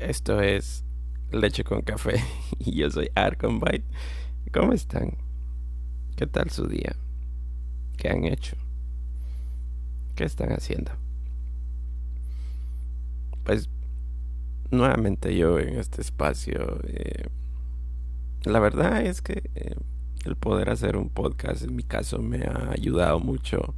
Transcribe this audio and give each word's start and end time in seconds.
Esto 0.00 0.40
es 0.40 0.82
Leche 1.30 1.62
con 1.62 1.82
Café 1.82 2.24
y 2.58 2.74
yo 2.74 2.90
soy 2.90 3.10
Arkham 3.14 3.60
Byte. 3.60 3.84
¿Cómo 4.50 4.72
están? 4.72 5.18
¿Qué 6.16 6.26
tal 6.26 6.48
su 6.48 6.66
día? 6.66 6.96
¿Qué 7.98 8.08
han 8.08 8.24
hecho? 8.24 8.56
¿Qué 10.14 10.24
están 10.24 10.52
haciendo? 10.52 10.92
Pues 13.44 13.68
nuevamente 14.70 15.36
yo 15.36 15.58
en 15.58 15.78
este 15.78 16.00
espacio. 16.00 16.80
Eh, 16.84 17.26
la 18.44 18.58
verdad 18.58 19.02
es 19.02 19.20
que 19.20 19.50
eh, 19.54 19.74
el 20.24 20.34
poder 20.34 20.70
hacer 20.70 20.96
un 20.96 21.10
podcast 21.10 21.62
en 21.62 21.76
mi 21.76 21.82
caso 21.82 22.22
me 22.22 22.38
ha 22.38 22.70
ayudado 22.72 23.20
mucho 23.20 23.74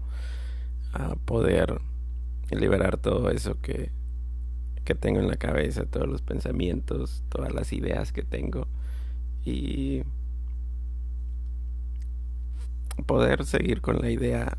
a 0.93 1.17
poder 1.17 1.81
liberar 2.53 2.97
todo 2.99 3.29
eso 3.31 3.61
que 3.61 3.91
que 4.85 4.95
tengo 4.95 5.21
en 5.21 5.29
la 5.29 5.37
cabeza, 5.37 5.85
todos 5.87 6.09
los 6.09 6.23
pensamientos, 6.23 7.23
todas 7.29 7.53
las 7.53 7.73
ideas 7.73 8.13
que 8.13 8.23
tengo 8.23 8.67
y 9.45 10.03
poder 13.07 13.45
seguir 13.45 13.81
con 13.81 14.01
la 14.01 14.11
idea 14.11 14.59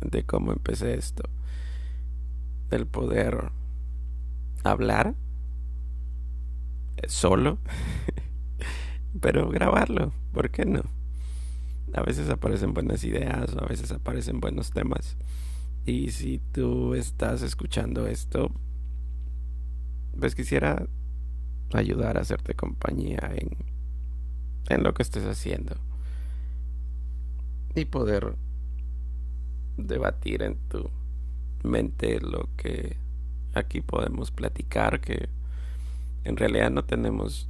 de 0.00 0.24
cómo 0.24 0.52
empecé 0.52 0.94
esto, 0.94 1.24
del 2.70 2.86
poder 2.86 3.50
hablar 4.64 5.14
solo, 7.06 7.58
pero 9.20 9.48
grabarlo, 9.48 10.12
¿por 10.32 10.50
qué 10.50 10.64
no? 10.64 10.82
A 11.94 12.02
veces 12.02 12.30
aparecen 12.30 12.72
buenas 12.72 13.04
ideas 13.04 13.54
a 13.54 13.66
veces 13.66 13.92
aparecen 13.92 14.40
buenos 14.40 14.70
temas. 14.70 15.16
Y 15.84 16.10
si 16.12 16.38
tú 16.52 16.94
estás 16.94 17.42
escuchando 17.42 18.06
esto, 18.06 18.50
pues 20.18 20.34
quisiera 20.34 20.86
ayudar 21.72 22.16
a 22.16 22.20
hacerte 22.20 22.54
compañía 22.54 23.32
en, 23.34 23.50
en 24.68 24.82
lo 24.82 24.94
que 24.94 25.02
estés 25.02 25.24
haciendo. 25.24 25.76
Y 27.74 27.86
poder 27.86 28.36
debatir 29.76 30.42
en 30.42 30.56
tu 30.68 30.90
mente 31.62 32.20
lo 32.20 32.48
que 32.56 32.96
aquí 33.54 33.80
podemos 33.80 34.30
platicar 34.30 35.00
que 35.00 35.28
en 36.24 36.36
realidad 36.36 36.70
no 36.70 36.84
tenemos 36.84 37.48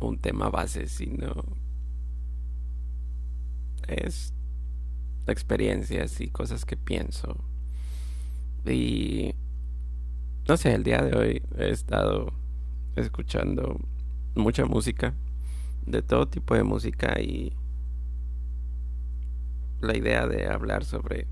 un 0.00 0.18
tema 0.18 0.48
base 0.48 0.88
sino 0.88 1.44
es 3.86 4.32
experiencias 5.26 6.20
y 6.20 6.28
cosas 6.28 6.64
que 6.64 6.76
pienso. 6.76 7.36
Y 8.66 9.34
no 10.46 10.58
sé, 10.58 10.74
el 10.74 10.84
día 10.84 11.00
de 11.00 11.16
hoy 11.16 11.42
he 11.56 11.70
estado 11.70 12.32
escuchando 12.96 13.80
mucha 14.34 14.66
música, 14.66 15.14
de 15.86 16.02
todo 16.02 16.28
tipo 16.28 16.54
de 16.54 16.64
música 16.64 17.18
y 17.20 17.54
la 19.80 19.96
idea 19.96 20.26
de 20.26 20.46
hablar 20.48 20.84
sobre 20.84 21.26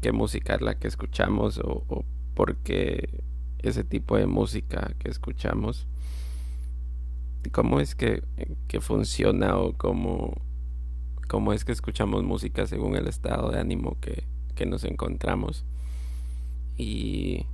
qué 0.00 0.12
música 0.12 0.54
es 0.54 0.62
la 0.62 0.74
que 0.74 0.88
escuchamos 0.88 1.60
o, 1.62 2.04
por 2.34 2.56
qué 2.56 3.22
ese 3.58 3.84
tipo 3.84 4.16
de 4.16 4.26
música 4.26 4.94
que 4.98 5.10
escuchamos, 5.10 5.86
cómo 7.52 7.78
es 7.78 7.94
que, 7.94 8.22
que 8.68 8.80
funciona 8.80 9.58
o 9.58 9.74
cómo, 9.74 10.40
cómo 11.28 11.52
es 11.52 11.66
que 11.66 11.72
escuchamos 11.72 12.24
música 12.24 12.66
según 12.66 12.96
el 12.96 13.06
estado 13.06 13.50
de 13.50 13.60
ánimo 13.60 13.98
que, 14.00 14.24
que 14.54 14.64
nos 14.64 14.84
encontramos. 14.84 15.66
Y 16.78 17.46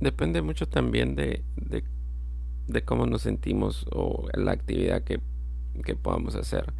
depende 0.00 0.42
mucho 0.42 0.66
también 0.68 1.14
de, 1.14 1.42
de, 1.56 2.82
cómo 2.84 3.06
nos 3.06 3.22
sentimos 3.22 3.86
o 3.90 4.26
la 4.34 4.52
actividad 4.52 5.02
que, 5.02 5.20
que 5.84 5.94
podamos 5.94 6.34
hacer. 6.34 6.72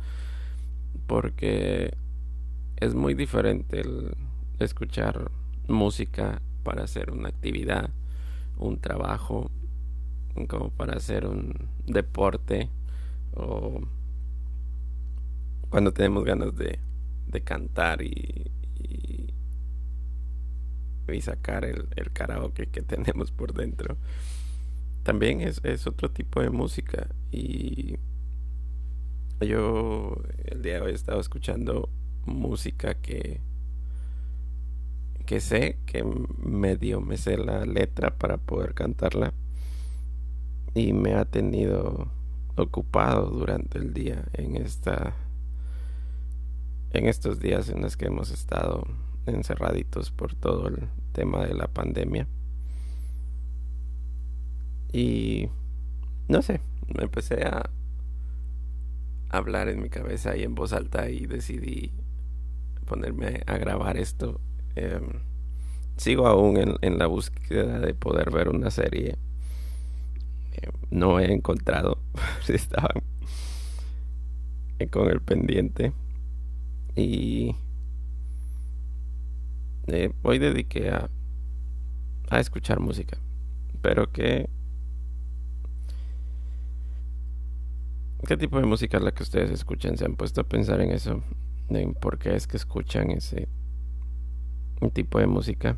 Porque 1.07 1.95
es 2.77 2.95
muy 2.95 3.15
diferente 3.15 3.81
el 3.81 4.17
escuchar 4.59 5.31
música 5.69 6.41
para 6.63 6.85
hacer 6.85 7.11
una 7.11 7.29
actividad, 7.29 7.91
un 8.59 8.79
trabajo, 8.79 9.51
como 10.49 10.71
para 10.71 10.97
hacer 10.97 11.27
un 11.27 11.55
deporte 11.87 12.69
o 13.35 13.81
cuando 15.69 15.93
tenemos 15.93 16.25
ganas 16.25 16.55
de, 16.57 16.79
de 17.27 17.41
cantar 17.43 18.03
y, 18.03 18.51
y 18.79 19.35
sacar 21.21 21.65
el, 21.65 21.89
el 21.97 22.13
karaoke 22.13 22.67
que 22.67 22.83
tenemos 22.95 23.31
por 23.31 23.55
dentro. 23.55 23.97
También 25.03 25.41
es, 25.41 25.61
es 25.65 25.87
otro 25.87 26.11
tipo 26.11 26.41
de 26.41 26.51
música 26.51 27.09
y 27.31 27.97
yo 29.41 30.17
el 30.45 30.63
día 30.63 30.75
de 30.75 30.81
hoy 30.81 30.93
he 30.93 30.95
estado 30.95 31.21
escuchando 31.21 31.91
música 32.25 32.95
que 32.95 33.41
que 35.27 35.41
sé 35.41 35.79
que 35.87 36.05
medio 36.05 37.01
me 37.01 37.17
sé 37.17 37.37
la 37.37 37.65
letra 37.65 38.17
para 38.17 38.37
poder 38.39 38.75
cantarla 38.75 39.33
y 40.75 40.93
me 40.93 41.15
ha 41.15 41.25
tenido 41.25 42.09
ocupado 42.57 43.31
durante 43.31 43.79
el 43.79 43.93
día 43.95 44.25
en 44.33 44.57
esta 44.57 45.15
en 46.91 47.07
estos 47.07 47.41
días 47.41 47.69
en 47.69 47.83
los 47.83 47.97
que 47.97 48.07
hemos 48.07 48.31
estado 48.31 48.87
encerraditos 49.27 50.11
por 50.11 50.35
todo 50.35 50.69
el 50.69 50.89
tema 51.13 51.45
de 51.47 51.55
la 51.55 51.69
pandemia. 51.69 52.27
Y 54.93 55.49
no 56.29 56.43
sé, 56.43 56.61
me 56.97 57.05
empecé 57.05 57.45
a 57.45 57.71
hablar 59.31 59.69
en 59.69 59.83
mi 59.83 59.89
cabeza 59.89 60.37
y 60.37 60.43
en 60.45 60.55
voz 60.55 60.73
alta 60.73 61.11
y 61.11 61.27
decidí 61.27 61.93
ponerme 62.87 63.43
a 63.47 63.57
grabar 63.59 63.97
esto. 63.97 64.41
Em, 64.77 65.21
sigo 65.97 66.27
aún 66.27 66.57
en, 66.57 66.77
en, 66.83 66.99
la 66.99 67.07
búsqueda 67.07 67.81
de 67.81 67.95
poder 67.95 68.31
ver 68.31 68.49
una 68.49 68.71
serie. 68.71 69.17
Em, 70.53 70.73
no 70.91 71.19
he 71.19 71.33
encontrado, 71.33 71.99
estaba 72.49 72.91
con 74.91 75.11
el 75.11 75.21
pendiente. 75.21 75.93
Y 76.97 77.57
eh, 79.87 80.13
hoy 80.23 80.39
dediqué 80.39 80.91
a, 80.91 81.11
a 82.31 82.41
escuchar 82.41 82.81
música. 82.81 83.19
Pero 83.83 84.11
que... 84.11 84.49
¿Qué 88.27 88.37
tipo 88.39 88.59
de 88.59 88.67
música 88.67 88.97
es 88.97 89.03
la 89.03 89.13
que 89.13 89.23
ustedes 89.23 89.51
escuchan? 89.51 89.99
¿Se 89.99 90.07
han 90.07 90.17
puesto 90.17 90.41
a 90.41 90.45
pensar 90.45 90.81
en 90.81 90.93
eso? 90.93 91.23
En 91.69 91.93
por 91.93 92.19
qué 92.19 92.35
es 92.35 92.47
que 92.47 92.57
escuchan 92.57 93.11
ese 93.11 93.49
tipo 94.93 95.19
de 95.19 95.27
música. 95.27 95.77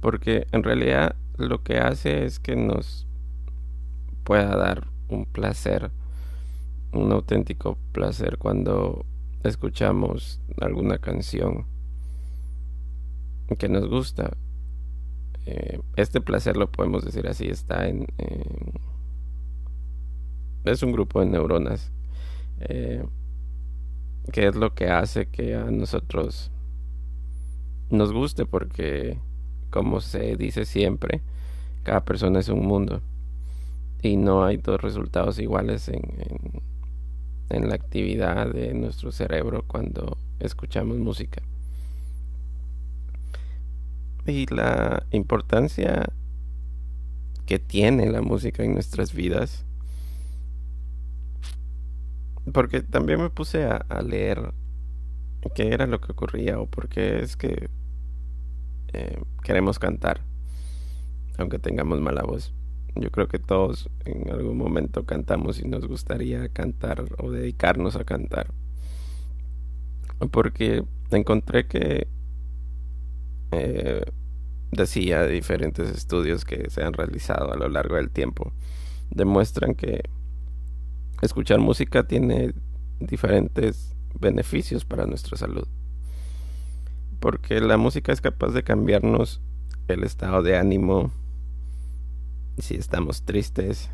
Porque 0.00 0.46
en 0.52 0.62
realidad 0.62 1.16
lo 1.36 1.62
que 1.62 1.78
hace 1.78 2.24
es 2.24 2.38
que 2.38 2.56
nos 2.56 3.06
pueda 4.22 4.56
dar 4.56 4.88
un 5.08 5.26
placer, 5.26 5.90
un 6.92 7.12
auténtico 7.12 7.78
placer 7.92 8.38
cuando 8.38 9.04
escuchamos 9.42 10.40
alguna 10.60 10.98
canción 10.98 11.66
que 13.58 13.68
nos 13.68 13.88
gusta. 13.88 14.36
Eh, 15.46 15.80
este 15.96 16.20
placer 16.20 16.56
lo 16.56 16.70
podemos 16.70 17.04
decir 17.04 17.26
así, 17.28 17.46
está 17.46 17.86
en... 17.88 18.06
es 20.64 20.82
un 20.82 20.92
grupo 20.92 21.20
de 21.20 21.26
neuronas 21.26 21.92
eh, 22.60 23.04
que 24.32 24.46
es 24.46 24.54
lo 24.56 24.74
que 24.74 24.88
hace 24.88 25.26
que 25.26 25.54
a 25.54 25.64
nosotros 25.64 26.50
nos 27.90 28.12
guste 28.12 28.46
porque, 28.46 29.18
como 29.70 30.00
se 30.00 30.36
dice 30.36 30.64
siempre, 30.64 31.20
cada 31.82 32.04
persona 32.06 32.40
es 32.40 32.48
un 32.48 32.64
mundo 32.66 33.02
y 34.02 34.16
no 34.16 34.44
hay 34.44 34.56
dos 34.56 34.80
resultados 34.80 35.38
iguales 35.38 35.88
en, 35.88 36.02
en, 36.18 36.62
en 37.50 37.68
la 37.68 37.74
actividad 37.74 38.50
de 38.50 38.72
nuestro 38.72 39.12
cerebro 39.12 39.64
cuando 39.66 40.16
escuchamos 40.40 40.96
música 40.96 41.42
y 44.26 44.46
la 44.46 45.06
importancia 45.10 46.06
que 47.46 47.58
tiene 47.58 48.10
la 48.10 48.22
música 48.22 48.62
en 48.64 48.74
nuestras 48.74 49.12
vidas. 49.12 49.64
Porque 52.52 52.82
también 52.82 53.20
me 53.20 53.30
puse 53.30 53.64
a, 53.64 53.84
leer 54.02 54.52
qué 55.54 55.68
era 55.68 55.86
lo 55.86 56.00
que 56.00 56.12
ocurría 56.12 56.58
o 56.58 56.66
por 56.66 56.88
qué 56.88 57.22
es 57.22 57.36
que 57.36 57.68
eh, 58.92 59.20
queremos 59.42 59.78
cantar, 59.78 60.20
aunque 61.38 61.58
tengamos 61.58 62.00
mala 62.00 62.22
voz. 62.22 62.52
Yo 62.96 63.10
creo 63.10 63.28
que 63.28 63.38
todos 63.38 63.90
en 64.04 64.30
algún 64.30 64.56
momento 64.56 65.04
cantamos 65.04 65.58
y 65.58 65.66
nos 65.66 65.86
gustaría 65.86 66.48
cantar 66.48 67.04
o 67.18 67.30
dedicarnos 67.30 67.96
a 67.96 68.04
cantar. 68.04 68.52
Porque 70.30 70.84
encontré 71.10 71.66
que 71.66 72.06
eh, 73.54 74.02
decía 74.72 75.26
diferentes 75.26 75.90
estudios 75.90 76.44
que 76.44 76.68
se 76.70 76.82
han 76.82 76.92
realizado 76.92 77.52
a 77.52 77.56
lo 77.56 77.68
largo 77.68 77.96
del 77.96 78.10
tiempo 78.10 78.52
demuestran 79.10 79.74
que 79.74 80.02
escuchar 81.22 81.60
música 81.60 82.04
tiene 82.04 82.54
diferentes 83.00 83.94
beneficios 84.18 84.84
para 84.84 85.06
nuestra 85.06 85.36
salud. 85.36 85.66
Porque 87.20 87.60
la 87.60 87.76
música 87.76 88.12
es 88.12 88.20
capaz 88.20 88.50
de 88.50 88.62
cambiarnos 88.62 89.40
el 89.88 90.04
estado 90.04 90.42
de 90.42 90.56
ánimo. 90.56 91.10
Si 92.58 92.74
estamos 92.74 93.22
tristes, 93.22 93.90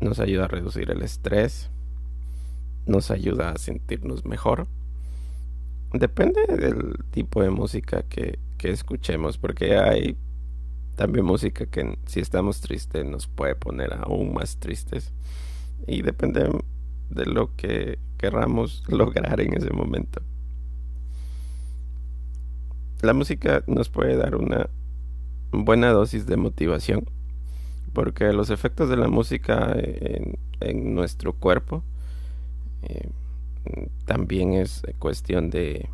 nos 0.00 0.20
ayuda 0.20 0.44
a 0.44 0.48
reducir 0.48 0.90
el 0.90 1.02
estrés, 1.02 1.70
nos 2.86 3.10
ayuda 3.10 3.50
a 3.50 3.58
sentirnos 3.58 4.24
mejor. 4.24 4.66
Depende 5.92 6.40
del 6.46 6.96
tipo 7.10 7.42
de 7.42 7.50
música 7.50 8.02
que, 8.02 8.38
que 8.58 8.70
escuchemos, 8.70 9.38
porque 9.38 9.76
hay 9.76 10.16
también 10.96 11.24
música 11.24 11.66
que 11.66 11.98
si 12.06 12.20
estamos 12.20 12.60
tristes 12.60 13.04
nos 13.04 13.26
puede 13.26 13.54
poner 13.54 13.92
aún 13.94 14.34
más 14.34 14.56
tristes. 14.56 15.12
Y 15.86 16.02
depende 16.02 16.50
de 17.10 17.26
lo 17.26 17.54
que 17.54 17.98
querramos 18.18 18.82
lograr 18.88 19.40
en 19.40 19.54
ese 19.54 19.70
momento. 19.70 20.20
La 23.02 23.12
música 23.12 23.62
nos 23.66 23.88
puede 23.88 24.16
dar 24.16 24.36
una 24.36 24.68
buena 25.52 25.90
dosis 25.90 26.26
de 26.26 26.36
motivación 26.36 27.04
porque 27.92 28.32
los 28.32 28.50
efectos 28.50 28.88
de 28.90 28.96
la 28.96 29.08
música 29.08 29.74
en, 29.74 30.94
nuestro 30.94 31.32
cuerpo 31.32 31.82
eh, 32.82 33.08
también 34.04 34.52
es 34.52 34.82
cuestión 34.98 35.50
de, 35.50 35.88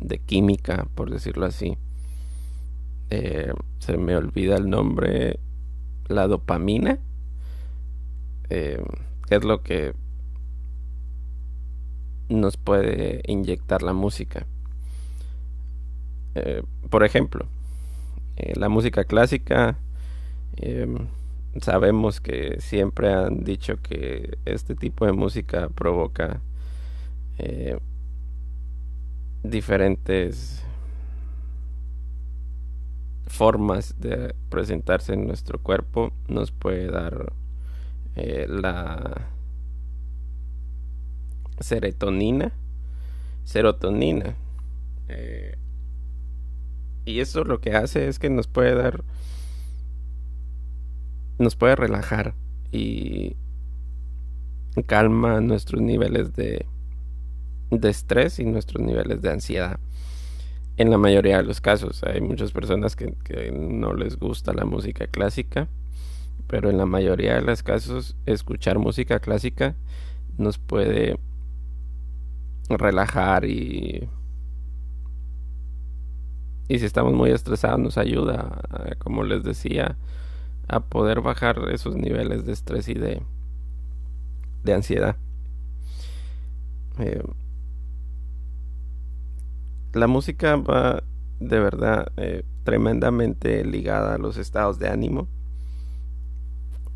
de, 0.00 0.18
química, 0.18 0.86
por 0.94 1.10
decirlo 1.10 1.46
así. 1.46 1.76
Eh, 3.10 3.52
se 3.78 3.96
me 3.96 4.16
olvida 4.16 4.56
el 4.56 4.68
nombre, 4.68 5.38
la 6.08 6.26
dopamina, 6.26 6.98
eh, 8.50 8.82
es 9.30 9.44
lo 9.44 9.62
que 9.62 9.94
nos 12.28 12.56
puede 12.56 13.22
inyectar 13.26 13.82
la 13.82 13.92
música. 13.92 14.46
por 16.88 17.02
ejemplo, 17.02 17.48
la 18.54 18.68
música 18.68 19.02
clásica 19.02 19.76
sabemos 21.60 22.20
que 22.20 22.60
siempre 22.60 23.12
han 23.12 23.44
dicho 23.44 23.80
que 23.82 24.38
este 24.44 24.74
tipo 24.74 25.06
de 25.06 25.12
música 25.12 25.68
provoca 25.68 26.40
eh, 27.38 27.78
diferentes 29.42 30.64
formas 33.26 33.94
de 34.00 34.34
presentarse 34.48 35.12
en 35.12 35.26
nuestro 35.26 35.60
cuerpo 35.62 36.12
nos 36.28 36.50
puede 36.50 36.90
dar 36.90 37.32
eh, 38.16 38.46
la 38.48 39.28
serotonina 41.60 42.52
serotonina 43.44 44.36
eh, 45.08 45.56
y 47.04 47.20
eso 47.20 47.44
lo 47.44 47.60
que 47.60 47.72
hace 47.74 48.08
es 48.08 48.18
que 48.18 48.30
nos 48.30 48.48
puede 48.48 48.74
dar 48.74 49.04
nos 51.38 51.54
puede 51.54 51.76
relajar 51.76 52.34
y 52.72 53.36
calma 54.86 55.40
nuestros 55.40 55.80
niveles 55.80 56.34
de, 56.34 56.66
de 57.70 57.90
estrés 57.90 58.38
y 58.38 58.44
nuestros 58.44 58.82
niveles 58.84 59.22
de 59.22 59.30
ansiedad. 59.30 59.78
En 60.76 60.90
la 60.90 60.98
mayoría 60.98 61.38
de 61.38 61.42
los 61.42 61.60
casos 61.60 62.02
hay 62.04 62.20
muchas 62.20 62.52
personas 62.52 62.94
que, 62.96 63.14
no 63.52 63.94
les 63.94 64.16
gusta 64.16 64.52
la 64.52 64.64
música 64.64 65.06
clásica, 65.06 65.68
pero 66.46 66.70
en 66.70 66.78
la 66.78 66.86
mayoría 66.86 67.34
de 67.34 67.42
los 67.42 67.62
casos 67.62 68.16
escuchar 68.26 68.78
música 68.78 69.18
clásica 69.18 69.74
nos 70.36 70.58
puede 70.58 71.18
relajar 72.68 73.44
y 73.44 74.08
y 76.68 76.78
si 76.78 76.84
estamos 76.84 77.14
muy 77.14 77.30
estresados 77.30 77.80
nos 77.80 77.96
ayuda, 77.96 78.60
como 78.98 79.24
les 79.24 79.42
decía, 79.42 79.96
a 80.68 80.80
poder 80.80 81.22
bajar 81.22 81.58
esos 81.72 81.96
niveles 81.96 82.44
de 82.44 82.52
estrés 82.52 82.88
y 82.88 82.94
de, 82.94 83.22
de 84.64 84.74
ansiedad. 84.74 85.16
Eh, 86.98 87.22
la 89.92 90.06
música 90.06 90.56
va 90.56 91.02
de 91.40 91.60
verdad 91.60 92.12
eh, 92.16 92.44
tremendamente 92.64 93.64
ligada 93.64 94.14
a 94.14 94.18
los 94.18 94.36
estados 94.36 94.78
de 94.78 94.88
ánimo, 94.88 95.28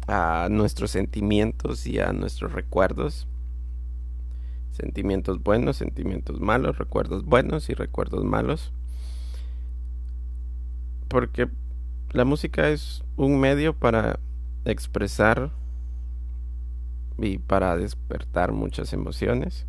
a 0.07 0.49
nuestros 0.51 0.91
sentimientos 0.91 1.87
y 1.87 2.01
a 2.01 2.13
nuestros 2.13 2.53
recuerdos. 2.53 3.27
Sentimientos 4.73 5.43
buenos, 5.43 5.77
sentimientos 5.77 6.41
malos, 6.41 6.79
recuerdos 6.79 7.25
buenos 7.25 7.69
y 7.71 7.75
recuerdos 7.75 8.25
malos. 8.25 8.73
Porque 11.09 11.49
la 12.11 12.25
música 12.25 12.69
es 12.69 13.05
un 13.17 13.39
medio 13.39 13.75
para 13.75 14.19
expresar 14.65 15.51
y 17.19 17.39
para 17.39 17.77
despertar 17.77 18.53
muchas 18.53 18.93
emociones 18.93 19.67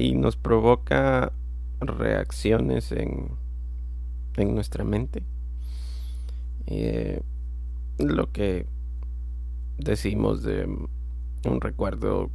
y 0.00 0.14
nos 0.14 0.36
provoca 0.36 1.30
reacciones 1.78 2.90
en, 2.90 3.32
en 4.36 4.54
nuestra 4.54 4.82
mente. 4.82 5.22
Eh, 6.66 7.20
lo 7.98 8.32
que 8.32 8.66
decimos 9.76 10.42
de 10.42 10.64
un 11.44 11.60
recuerdo 11.60 12.30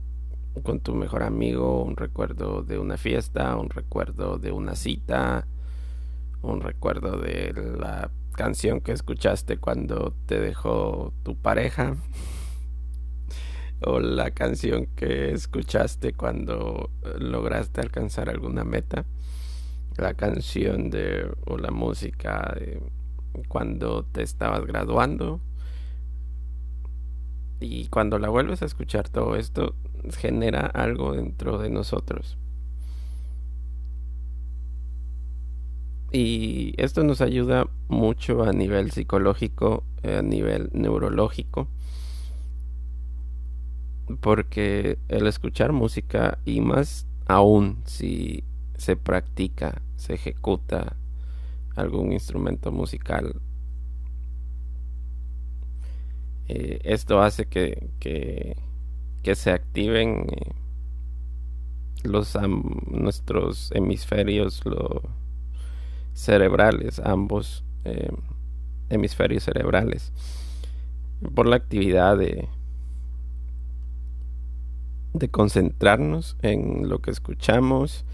con 0.62 0.79
tu 0.79 0.94
mejor 0.94 1.23
amigo, 1.23 1.83
un 1.83 1.95
recuerdo 1.95 2.62
de 2.62 2.77
una 2.77 2.97
fiesta, 2.97 3.57
un 3.57 3.71
recuerdo 3.71 4.38
de 4.38 4.51
una 4.51 4.75
cita, 4.75 5.47
un 6.44 6.62
recuerdo 6.62 7.17
de 7.17 7.51
la 7.79 8.12
canción 8.33 8.79
que 8.79 8.91
escuchaste 8.91 9.57
cuando 9.57 10.13
te 10.27 10.39
dejó 10.39 11.13
tu 11.23 11.35
pareja 11.35 11.95
o 13.81 14.00
la 14.00 14.31
canción 14.31 14.88
que 14.95 15.31
escuchaste 15.31 16.13
cuando 16.13 16.89
lograste 17.19 17.81
alcanzar 17.81 18.30
alguna 18.30 18.63
meta 18.63 19.06
la 19.98 20.13
canción 20.13 20.89
de 20.89 21.31
o 21.45 21.57
la 21.57 21.72
música 21.72 22.54
de 22.60 22.82
cuando 23.48 24.03
te 24.03 24.24
estabas 24.24 24.65
graduando. 24.65 25.39
Y 27.60 27.88
cuando 27.88 28.20
la 28.20 28.29
vuelves 28.29 28.62
a 28.62 28.65
escuchar 28.65 29.10
todo 29.10 29.36
esto 29.36 29.75
genera 30.17 30.65
algo 30.65 31.13
dentro 31.13 31.58
de 31.58 31.70
nosotros. 31.70 32.38
Y 36.12 36.74
esto 36.77 37.03
nos 37.03 37.22
ayuda 37.22 37.67
mucho 37.88 38.44
a 38.44 38.51
nivel 38.51 38.91
psicológico, 38.91 39.84
a 40.03 40.22
nivel 40.22 40.70
neurológico, 40.74 41.67
porque 44.21 44.97
el 45.07 45.27
escuchar 45.27 45.71
música 45.71 46.38
y 46.45 46.62
más 46.62 47.07
aún 47.25 47.81
si 47.85 48.43
se 48.77 48.95
practica, 48.95 49.81
se 49.95 50.13
ejecuta 50.13 50.95
algún 51.75 52.12
instrumento 52.13 52.71
musical, 52.71 53.41
eh, 56.47 56.79
esto 56.83 57.21
hace 57.21 57.47
que, 57.47 57.89
que, 58.00 58.55
se 59.35 59.51
activen 59.51 60.27
eh, 60.29 60.51
los 62.03 62.38
nuestros 62.88 63.71
hemisferios, 63.71 64.62
cerebrales, 66.13 67.00
ambos 67.00 67.63
eh, 67.83 68.12
hemisferios 68.89 69.43
cerebrales, 69.43 70.13
por 71.33 71.47
la 71.47 71.55
actividad 71.55 72.17
de, 72.17 72.47
de 75.17 75.29
concentrarnos 75.29 76.38
en 76.41 76.89
lo 76.89 77.00
que 77.00 77.12
escuchamos, 77.12 78.05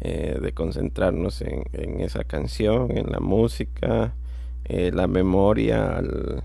eh, 0.00 0.38
de 0.40 0.52
concentrarnos 0.52 1.42
en, 1.42 2.00
esa 2.00 2.24
canción, 2.24 2.96
en 2.96 3.10
la 3.10 3.20
música, 3.20 4.14
eh, 4.64 4.90
la 4.92 5.06
memoria 5.06 5.96
al, 5.96 6.42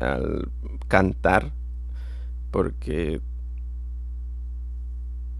al 0.00 0.48
cantar, 0.88 1.52
porque 2.50 3.20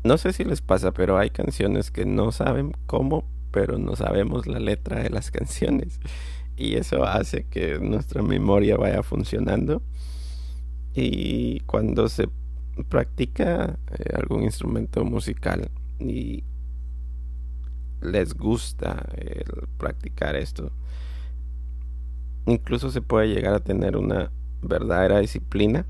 no 0.03 0.19
sé 0.19 0.33
si 0.33 0.45
les 0.45 0.61
pasa, 0.61 0.93
pero 0.93 1.19
hay 1.19 1.31
canciones 1.31 1.91
que 1.91 2.05
no 2.05 2.33
saben 2.33 2.73
cómo 2.87 3.25
pero 3.55 3.79
no 3.79 3.95
sabemos 3.95 4.49
la 4.49 4.59
letra 4.59 5.01
de 5.01 5.11
las 5.11 5.31
canciones. 5.39 6.01
Y 6.57 6.75
eso 6.75 7.05
hace 7.05 7.45
que 7.45 7.79
nuestra 7.79 8.21
memoria 8.21 8.77
vaya 8.77 9.05
funcionando. 9.05 9.81
Y 10.93 11.61
cuando 11.61 12.09
se 12.09 12.29
practica 12.89 13.79
eh, 13.91 14.15
algún 14.15 14.43
instrumento 14.43 15.05
musical 15.05 15.71
y 15.99 16.45
les 18.03 18.35
gusta 18.35 19.09
practicar 19.79 20.37
esto. 20.37 20.73
Incluso 22.47 22.91
se 22.91 23.01
puede 23.01 23.29
llegar 23.29 23.55
a 23.55 23.61
tener 23.61 23.97
una 23.97 24.31
verdadera 24.63 25.21
disciplina 25.21 25.87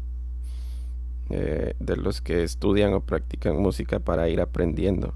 eh, 1.30 1.74
de 1.80 1.96
los 1.96 2.20
que 2.20 2.42
estudian 2.42 2.92
o 2.92 3.00
practican 3.00 3.56
música 3.56 3.98
para 3.98 4.28
ir 4.28 4.40
aprendiendo. 4.40 5.14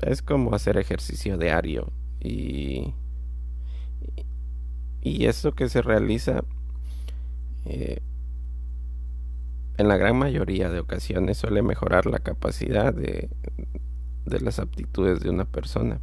Es 0.00 0.22
como 0.22 0.54
hacer 0.54 0.78
ejercicio 0.78 1.36
diario 1.36 1.92
y, 2.20 2.94
y 5.02 5.26
eso 5.26 5.52
que 5.52 5.68
se 5.68 5.82
realiza 5.82 6.44
eh, 7.66 8.00
en 9.78 9.88
la 9.88 9.96
gran 9.96 10.16
mayoría 10.16 10.68
de 10.70 10.80
ocasiones 10.80 11.38
suele 11.38 11.62
mejorar 11.62 12.06
la 12.06 12.18
capacidad 12.18 12.92
de, 12.92 13.30
de 14.26 14.40
las 14.40 14.58
aptitudes 14.58 15.20
de 15.20 15.30
una 15.30 15.44
persona. 15.44 16.00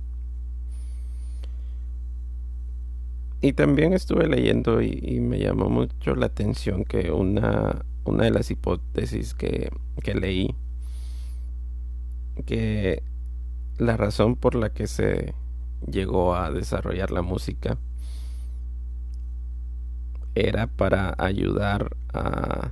Y 3.42 3.54
también 3.54 3.94
estuve 3.94 4.28
leyendo 4.28 4.82
y, 4.82 5.20
me 5.20 5.40
llamó 5.40 5.70
mucho 5.70 6.16
la 6.16 6.28
atención 6.28 6.84
que 6.84 7.12
una, 7.12 7.86
una 8.06 8.24
de 8.24 8.32
las 8.32 8.50
hipótesis 8.50 9.34
que, 9.34 9.70
que 10.02 10.16
leí, 10.16 10.56
que 12.46 13.04
la 13.78 13.98
razón 13.98 14.36
por 14.36 14.56
la 14.56 14.72
que 14.72 14.88
se 14.88 15.36
llegó 15.86 16.36
a 16.36 16.50
desarrollar 16.50 17.12
la 17.12 17.22
música 17.22 17.78
era 20.34 20.68
para 20.68 21.14
ayudar 21.18 21.96
a 22.14 22.72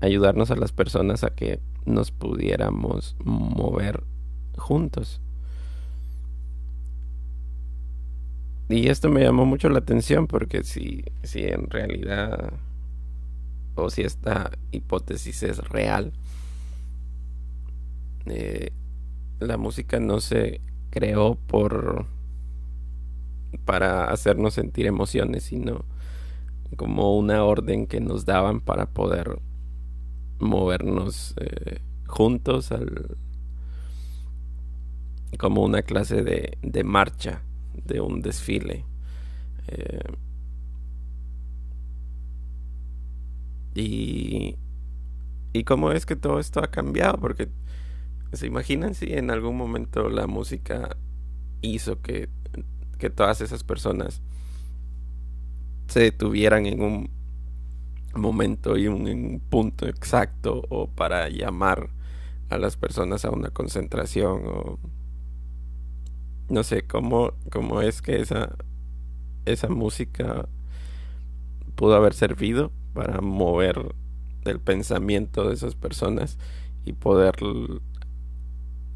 ayudarnos 0.00 0.50
a 0.50 0.56
las 0.56 0.72
personas 0.72 1.24
a 1.24 1.30
que 1.30 1.60
nos 1.84 2.10
pudiéramos 2.10 3.16
mover 3.24 4.04
juntos. 4.56 5.20
Y 8.68 8.88
esto 8.88 9.08
me 9.08 9.22
llamó 9.22 9.46
mucho 9.46 9.70
la 9.70 9.78
atención 9.78 10.26
porque 10.26 10.62
si, 10.62 11.04
si 11.22 11.44
en 11.44 11.70
realidad 11.70 12.52
o 13.74 13.88
si 13.90 14.02
esta 14.02 14.50
hipótesis 14.72 15.42
es 15.42 15.58
real, 15.68 16.12
eh, 18.26 18.70
la 19.40 19.56
música 19.56 20.00
no 20.00 20.20
se 20.20 20.60
creó 20.90 21.36
por 21.46 22.06
para 23.64 24.10
hacernos 24.10 24.54
sentir 24.54 24.86
emociones, 24.86 25.44
sino 25.44 25.84
como 26.76 27.16
una 27.16 27.44
orden 27.44 27.86
que 27.86 28.00
nos 28.00 28.26
daban 28.26 28.60
para 28.60 28.86
poder 28.86 29.38
movernos 30.40 31.34
eh, 31.38 31.80
juntos 32.06 32.72
al 32.72 33.16
como 35.38 35.62
una 35.62 35.82
clase 35.82 36.22
de, 36.22 36.58
de 36.62 36.84
marcha 36.84 37.42
de 37.84 38.00
un 38.00 38.22
desfile. 38.22 38.84
Eh, 39.68 40.00
y, 43.74 44.56
y 45.52 45.64
cómo 45.64 45.92
es 45.92 46.06
que 46.06 46.16
todo 46.16 46.40
esto 46.40 46.60
ha 46.62 46.70
cambiado, 46.70 47.18
porque 47.18 47.48
se 48.32 48.46
imaginan 48.46 48.94
si 48.94 49.12
en 49.12 49.30
algún 49.30 49.56
momento 49.56 50.08
la 50.08 50.26
música 50.26 50.96
hizo 51.62 52.00
que, 52.02 52.28
que 52.98 53.10
todas 53.10 53.40
esas 53.40 53.64
personas 53.64 54.22
se 55.88 56.00
detuvieran 56.00 56.66
en 56.66 56.82
un 56.82 57.17
momento 58.18 58.76
y 58.76 58.88
un, 58.88 59.40
punto 59.48 59.86
exacto 59.86 60.62
o 60.68 60.88
para 60.88 61.28
llamar 61.28 61.90
a 62.50 62.58
las 62.58 62.76
personas 62.76 63.24
a 63.24 63.30
una 63.30 63.50
concentración 63.50 64.42
o 64.46 64.78
no 66.48 66.62
sé 66.62 66.82
cómo, 66.82 67.32
cómo 67.50 67.82
es 67.82 68.00
que 68.00 68.20
esa, 68.20 68.56
esa 69.44 69.68
música 69.68 70.48
pudo 71.74 71.94
haber 71.94 72.14
servido 72.14 72.72
para 72.94 73.20
mover 73.20 73.94
el 74.44 74.60
pensamiento 74.60 75.46
de 75.46 75.54
esas 75.54 75.74
personas 75.74 76.38
y 76.84 76.94
poder 76.94 77.36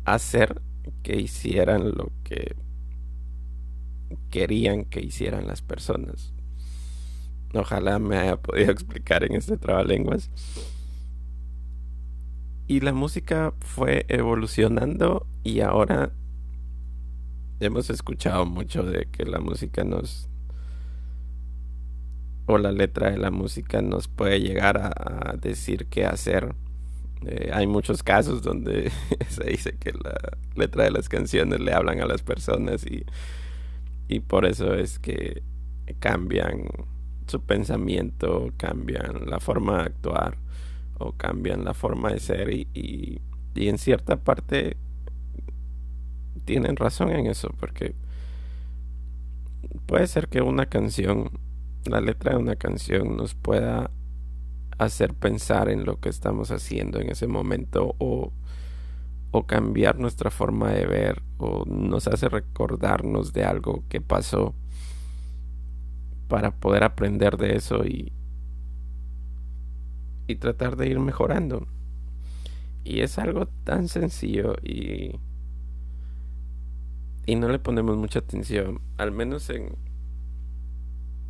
hacer 0.05 0.63
que 1.03 1.21
hicieran 1.21 1.93
lo 1.93 2.11
que 2.25 2.57
querían 4.31 4.85
que 4.85 5.01
hicieran 5.01 5.47
las 5.47 5.63
personas. 5.63 6.33
Ojalá 7.55 7.99
me 7.99 8.17
haya 8.17 8.37
podido 8.37 8.71
explicar 8.73 9.25
en 9.25 9.35
este 9.35 9.57
trabalenguas. 9.57 10.31
Y 12.67 12.81
la 12.81 12.93
música 12.93 13.53
fue 13.61 14.07
evolucionando 14.09 15.27
y 15.43 15.61
ahora 15.61 16.13
hemos 17.61 17.91
escuchado 17.91 18.47
mucho 18.47 18.83
de 18.83 19.07
que 19.07 19.25
la 19.25 19.41
música 19.41 19.85
nos 19.85 20.29
o 22.47 22.59
la 22.59 22.73
letra 22.73 23.11
de 23.11 23.19
la 23.19 23.31
música 23.31 23.83
nos 23.83 24.09
puede 24.09 24.41
llegar 24.41 24.79
a, 24.79 25.37
decir 25.37 25.87
qué 25.87 26.05
hacer. 26.05 26.55
Eh, 27.25 27.51
hay 27.53 27.67
muchos 27.67 28.03
casos 28.03 28.43
donde 28.43 28.91
se 29.29 29.45
dice 29.45 29.77
que 29.79 29.93
la 29.93 30.19
letra 30.57 30.85
de 30.85 30.91
las 30.91 31.09
canciones 31.09 31.61
le 31.61 31.73
hablan 31.73 32.01
a 32.01 32.07
las 32.07 32.23
personas 32.23 32.85
y, 32.85 33.05
y 34.09 34.21
por 34.21 34.45
eso 34.45 34.75
es 34.75 34.99
que 34.99 35.43
cambian 36.01 36.67
su 37.27 37.41
pensamiento, 37.43 38.51
cambian 38.57 39.27
la 39.27 39.41
forma 39.41 39.79
de 39.79 39.83
actuar 39.85 40.39
o 40.99 41.13
cambian 41.13 41.65
la 41.65 41.75
forma 41.75 42.11
de 42.13 42.21
ser 42.21 42.51
y, 42.51 42.69
y, 42.75 43.21
en 43.69 43.79
cierta 43.79 44.17
parte 44.17 44.77
tienen 46.45 46.77
razón 46.77 47.11
en 47.11 47.27
eso, 47.27 47.51
porque 47.59 47.95
puede 49.87 50.07
ser 50.07 50.29
que 50.29 50.43
una 50.43 50.67
canción, 50.67 51.31
la 51.85 52.01
letra 52.01 52.33
de 52.33 52.39
una 52.39 52.57
canción 52.57 53.17
nos 53.17 53.35
pueda 53.35 53.91
hacer 54.79 55.15
pensar 55.15 55.69
en 55.69 55.85
lo 55.85 56.01
que 56.01 56.09
estamos 56.09 56.51
haciendo 56.51 57.01
en 57.01 57.11
ese 57.11 57.27
momento 57.27 57.95
o, 57.99 58.33
o 59.31 59.47
cambiar 59.47 59.99
nuestra 59.99 60.31
forma 60.31 60.71
de 60.71 60.87
ver 60.87 61.23
o 61.39 61.65
nos 61.67 62.09
hace 62.09 62.29
recordarnos 62.29 63.33
de 63.33 63.45
algo 63.45 63.85
que 63.89 64.01
pasó 64.01 64.55
para 66.33 66.51
poder 66.51 66.83
aprender 66.83 67.37
de 67.37 67.57
eso 67.57 67.85
y, 67.85 68.11
y 70.27 70.37
tratar 70.37 70.77
de 70.77 70.89
ir 70.89 70.99
mejorando. 70.99 71.67
Y 72.85 73.01
es 73.01 73.19
algo 73.19 73.49
tan 73.65 73.87
sencillo 73.87 74.55
y 74.63 75.21
y 77.27 77.37
no 77.37 77.49
le 77.49 77.59
ponemos 77.59 77.99
mucha 77.99 78.21
atención, 78.21 78.81
al 78.97 79.13
menos 79.13 79.51
en 79.51 79.77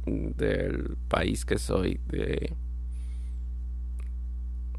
del 0.07 0.97
país 1.09 1.45
que 1.45 1.59
soy, 1.59 1.99
de 2.07 2.55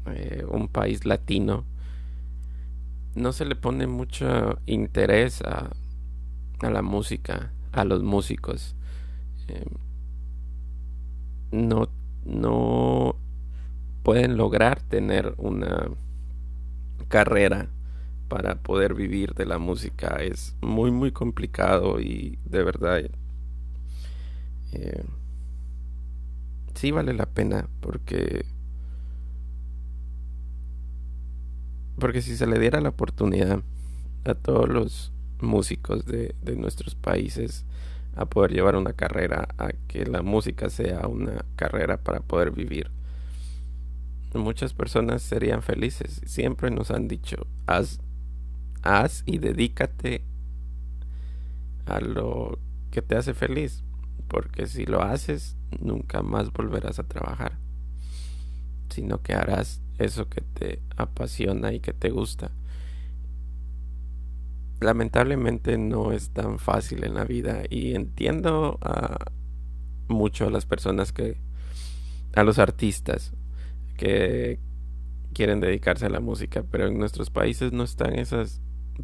eh, 0.06 0.46
un 0.48 0.68
país 0.68 1.04
latino, 1.04 1.66
no 3.14 3.34
se 3.34 3.44
le 3.44 3.56
pone 3.56 3.86
mucho 3.86 4.58
interés 4.64 5.42
a, 5.42 5.70
a 6.60 6.70
la 6.70 6.80
música, 6.80 7.52
a 7.72 7.84
los 7.84 8.02
músicos. 8.02 8.74
Em, 9.48 9.84
no, 11.54 11.88
no 12.24 13.16
pueden 14.02 14.36
lograr 14.36 14.82
tener 14.82 15.34
una 15.38 15.88
carrera 17.08 17.68
para 18.28 18.56
poder 18.56 18.94
vivir 18.94 19.34
de 19.34 19.46
la 19.46 19.58
música. 19.58 20.16
Es 20.20 20.56
muy 20.60 20.90
muy 20.90 21.12
complicado 21.12 22.00
y 22.00 22.38
de 22.44 22.64
verdad 22.64 23.02
eh, 24.72 25.04
sí 26.74 26.90
vale 26.90 27.14
la 27.14 27.26
pena 27.26 27.68
porque 27.80 28.44
porque 31.98 32.22
si 32.22 32.36
se 32.36 32.46
le 32.48 32.58
diera 32.58 32.80
la 32.80 32.88
oportunidad 32.88 33.62
a 34.24 34.34
todos 34.34 34.68
los 34.68 35.12
músicos 35.40 36.04
de, 36.06 36.34
de 36.42 36.56
nuestros 36.56 36.96
países 36.96 37.64
a 38.16 38.26
poder 38.26 38.52
llevar 38.52 38.76
una 38.76 38.92
carrera 38.92 39.48
a 39.58 39.70
que 39.88 40.06
la 40.06 40.22
música 40.22 40.70
sea 40.70 41.06
una 41.08 41.44
carrera 41.56 41.96
para 41.98 42.20
poder 42.20 42.50
vivir 42.50 42.90
muchas 44.34 44.74
personas 44.74 45.22
serían 45.22 45.62
felices 45.62 46.20
siempre 46.26 46.70
nos 46.70 46.90
han 46.90 47.06
dicho 47.06 47.46
haz 47.66 48.00
haz 48.82 49.22
y 49.26 49.38
dedícate 49.38 50.22
a 51.86 52.00
lo 52.00 52.58
que 52.90 53.02
te 53.02 53.16
hace 53.16 53.34
feliz, 53.34 53.82
porque 54.28 54.66
si 54.66 54.86
lo 54.86 55.02
haces, 55.02 55.56
nunca 55.80 56.22
más 56.22 56.52
volverás 56.52 56.98
a 56.98 57.04
trabajar, 57.04 57.58
sino 58.90 59.22
que 59.22 59.34
harás 59.34 59.80
eso 59.98 60.28
que 60.28 60.40
te 60.40 60.80
apasiona 60.96 61.72
y 61.72 61.80
que 61.80 61.92
te 61.92 62.10
gusta. 62.10 62.52
Lamentablemente 64.80 65.78
no 65.78 66.12
es 66.12 66.30
tan 66.30 66.58
fácil 66.58 67.04
en 67.04 67.14
la 67.14 67.24
vida 67.24 67.62
y 67.68 67.94
entiendo 67.94 68.78
a 68.82 69.18
mucho 70.08 70.46
a 70.46 70.50
las 70.50 70.66
personas 70.66 71.12
que, 71.12 71.38
a 72.34 72.44
los 72.44 72.58
artistas 72.58 73.32
que 73.96 74.58
quieren 75.32 75.60
dedicarse 75.60 76.06
a 76.06 76.10
la 76.10 76.20
música, 76.20 76.64
pero 76.70 76.86
en 76.86 76.98
nuestros 76.98 77.30
países 77.30 77.72
no 77.72 77.84
están 77.84 78.14
esas 78.18 78.60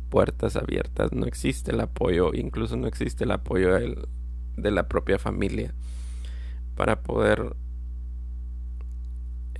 puertas 0.09 0.57
abiertas, 0.57 1.12
no 1.12 1.27
existe 1.27 1.73
el 1.73 1.81
apoyo, 1.81 2.33
incluso 2.35 2.77
no 2.77 2.87
existe 2.87 3.25
el 3.25 3.33
apoyo 3.33 3.71
de 3.75 4.71
la 4.71 4.89
propia 4.89 5.19
familia 5.19 5.75
para 6.77 7.03
poder 7.03 7.57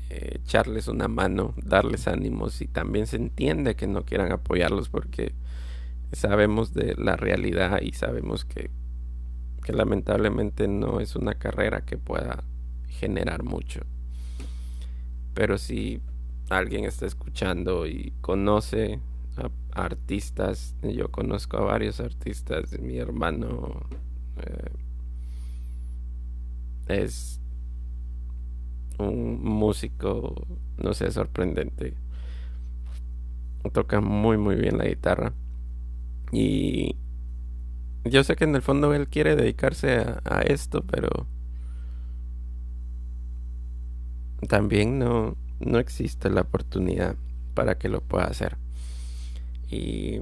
eh, 0.09 0.40
echarles 0.43 0.88
una 0.88 1.09
mano, 1.09 1.55
darles 1.57 2.09
ánimos 2.09 2.61
y 2.62 2.67
también 2.67 3.07
se 3.07 3.17
entiende 3.17 3.76
que 3.76 3.87
no 3.87 4.05
quieran 4.05 4.33
apoyarlos 4.33 4.88
porque 4.88 5.35
sabemos 6.12 6.75
de 6.75 6.95
la 6.97 7.17
realidad 7.17 7.81
y 7.81 7.93
sabemos 7.93 8.45
que, 8.45 8.71
que 9.64 9.73
lamentablemente 9.73 10.69
no 10.69 11.00
es 11.00 11.17
una 11.17 11.35
carrera 11.35 11.85
que 11.85 11.99
pueda 11.99 12.45
generar 12.88 13.43
mucho. 13.43 13.81
Pero 15.35 15.59
si 15.59 16.00
alguien 16.49 16.85
está 16.85 17.07
escuchando 17.07 17.87
y 17.87 18.12
conoce 18.21 19.00
a 19.37 19.50
artistas, 19.73 20.75
yo 20.83 21.11
conozco 21.11 21.57
a 21.59 21.64
varios 21.64 22.00
artistas, 22.00 22.79
mi 22.81 22.99
hermano 22.99 23.87
eh, 24.37 24.71
es 26.88 27.40
un 28.99 29.43
músico, 29.43 30.47
no 30.76 30.93
sé, 30.93 31.11
sorprendente. 31.11 31.95
Toca 33.73 34.00
muy 34.00 34.37
muy 34.37 34.57
bien 34.57 34.79
la 34.79 34.87
guitarra. 34.87 35.33
Y 36.32 36.96
yo 38.04 38.25
sé 38.25 38.37
que 38.37 38.44
en 38.44 38.54
el 38.54 38.62
fondo 38.62 38.94
él 38.94 39.08
quiere 39.08 39.37
dedicarse 39.37 39.99
a, 40.25 40.42
esto, 40.42 40.82
pero 40.82 41.26
también 44.49 44.99
no, 44.99 45.37
no 45.60 45.78
existe 45.78 46.30
la 46.30 46.42
oportunidad 46.42 47.16
para 47.54 47.76
que 47.78 47.88
lo 47.88 48.00
pueda 48.00 48.25
hacer. 48.25 48.56
Y 49.68 50.20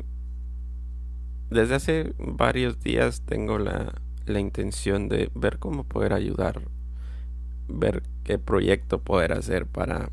desde 1.51 1.75
hace 1.77 2.15
varios 2.19 2.81
días 2.81 3.23
tengo 3.23 3.59
la, 3.59 3.95
la 4.27 4.41
intención 4.41 5.09
de 5.09 5.31
ver 5.35 5.59
cómo 5.59 5.85
poder 5.85 6.13
ayudar, 6.13 6.63
ver 7.69 8.03
qué 8.25 8.39
proyecto 8.39 9.01
poder 9.01 9.33
hacer 9.33 9.67
para, 9.67 10.11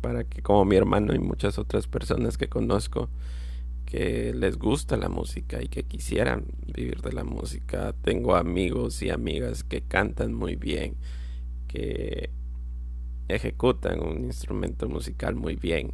para 0.00 0.24
que 0.24 0.42
como 0.42 0.64
mi 0.64 0.76
hermano 0.76 1.14
y 1.14 1.18
muchas 1.18 1.58
otras 1.58 1.86
personas 1.86 2.36
que 2.36 2.48
conozco 2.48 3.08
que 3.94 4.34
les 4.34 4.58
gusta 4.58 4.96
la 4.96 5.08
música 5.08 5.62
y 5.62 5.68
que 5.68 5.84
quisieran 5.84 6.46
vivir 6.66 7.00
de 7.00 7.12
la 7.12 7.22
música. 7.22 7.94
Tengo 8.02 8.34
amigos 8.34 9.00
y 9.02 9.10
amigas 9.10 9.62
que 9.62 9.82
cantan 9.82 10.34
muy 10.34 10.56
bien, 10.56 10.96
que 11.68 12.28
ejecutan 13.28 14.00
un 14.00 14.24
instrumento 14.24 14.88
musical 14.88 15.36
muy 15.36 15.54
bien 15.54 15.92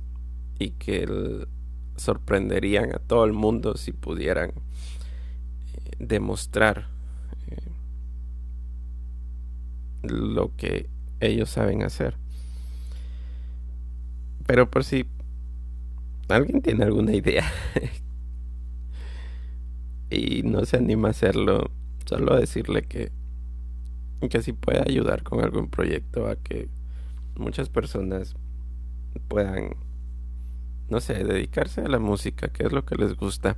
y 0.58 0.70
que 0.70 1.46
sorprenderían 1.96 2.94
a 2.94 3.00
todo 3.00 3.26
el 3.26 3.34
mundo 3.34 3.76
si 3.76 3.92
pudieran 3.92 4.48
eh, 4.48 5.90
demostrar 5.98 6.88
eh, 7.48 7.56
lo 10.04 10.56
que 10.56 10.88
ellos 11.20 11.50
saben 11.50 11.82
hacer. 11.82 12.16
Pero 14.46 14.70
por 14.70 14.84
si 14.84 15.04
alguien 16.30 16.62
tiene 16.62 16.84
alguna 16.84 17.14
idea 17.14 17.44
y 20.10 20.42
no 20.42 20.64
se 20.64 20.76
anima 20.76 21.08
a 21.08 21.10
hacerlo, 21.12 21.70
solo 22.06 22.36
decirle 22.36 22.82
que 22.82 23.12
que 24.28 24.42
si 24.42 24.52
puede 24.52 24.80
ayudar 24.80 25.22
con 25.22 25.40
algún 25.40 25.70
proyecto 25.70 26.28
a 26.28 26.36
que 26.36 26.68
muchas 27.36 27.70
personas 27.70 28.36
puedan, 29.28 29.76
no 30.88 31.00
sé, 31.00 31.24
dedicarse 31.24 31.80
a 31.80 31.88
la 31.88 31.98
música, 31.98 32.48
que 32.48 32.64
es 32.64 32.72
lo 32.72 32.84
que 32.84 32.96
les 32.96 33.16
gusta, 33.16 33.56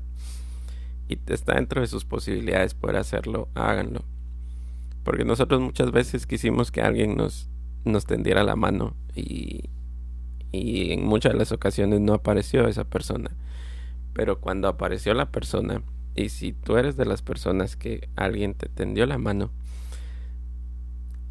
y 1.08 1.18
está 1.26 1.56
dentro 1.56 1.80
de 1.80 1.88
sus 1.88 2.04
posibilidades 2.04 2.74
poder 2.74 2.96
hacerlo, 2.96 3.48
háganlo. 3.54 4.04
Porque 5.04 5.24
nosotros 5.24 5.60
muchas 5.60 5.90
veces 5.90 6.26
quisimos 6.26 6.70
que 6.70 6.80
alguien 6.80 7.16
nos, 7.16 7.48
nos 7.84 8.06
tendiera 8.06 8.44
la 8.44 8.54
mano 8.54 8.94
y, 9.16 9.64
y 10.52 10.92
en 10.92 11.04
muchas 11.06 11.32
de 11.32 11.38
las 11.38 11.52
ocasiones 11.52 12.00
no 12.00 12.14
apareció 12.14 12.68
esa 12.68 12.84
persona. 12.84 13.30
Pero 14.12 14.40
cuando 14.40 14.68
apareció 14.68 15.14
la 15.14 15.30
persona, 15.30 15.82
y 16.14 16.28
si 16.28 16.52
tú 16.52 16.76
eres 16.76 16.96
de 16.96 17.06
las 17.06 17.22
personas 17.22 17.76
que 17.76 18.08
alguien 18.16 18.54
te 18.54 18.68
tendió 18.68 19.06
la 19.06 19.18
mano, 19.18 19.50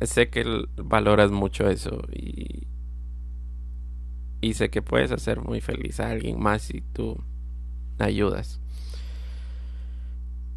sé 0.02 0.30
que 0.30 0.66
valoras 0.78 1.32
mucho 1.32 1.70
eso 1.70 2.02
y, 2.12 2.68
sé 4.54 4.70
que 4.70 4.82
puedes 4.82 5.12
hacer 5.12 5.40
muy 5.42 5.62
feliz 5.62 6.00
a 6.00 6.10
alguien 6.10 6.40
más 6.40 6.64
si 6.64 6.82
tú 6.82 7.24
ayudas. 8.00 8.60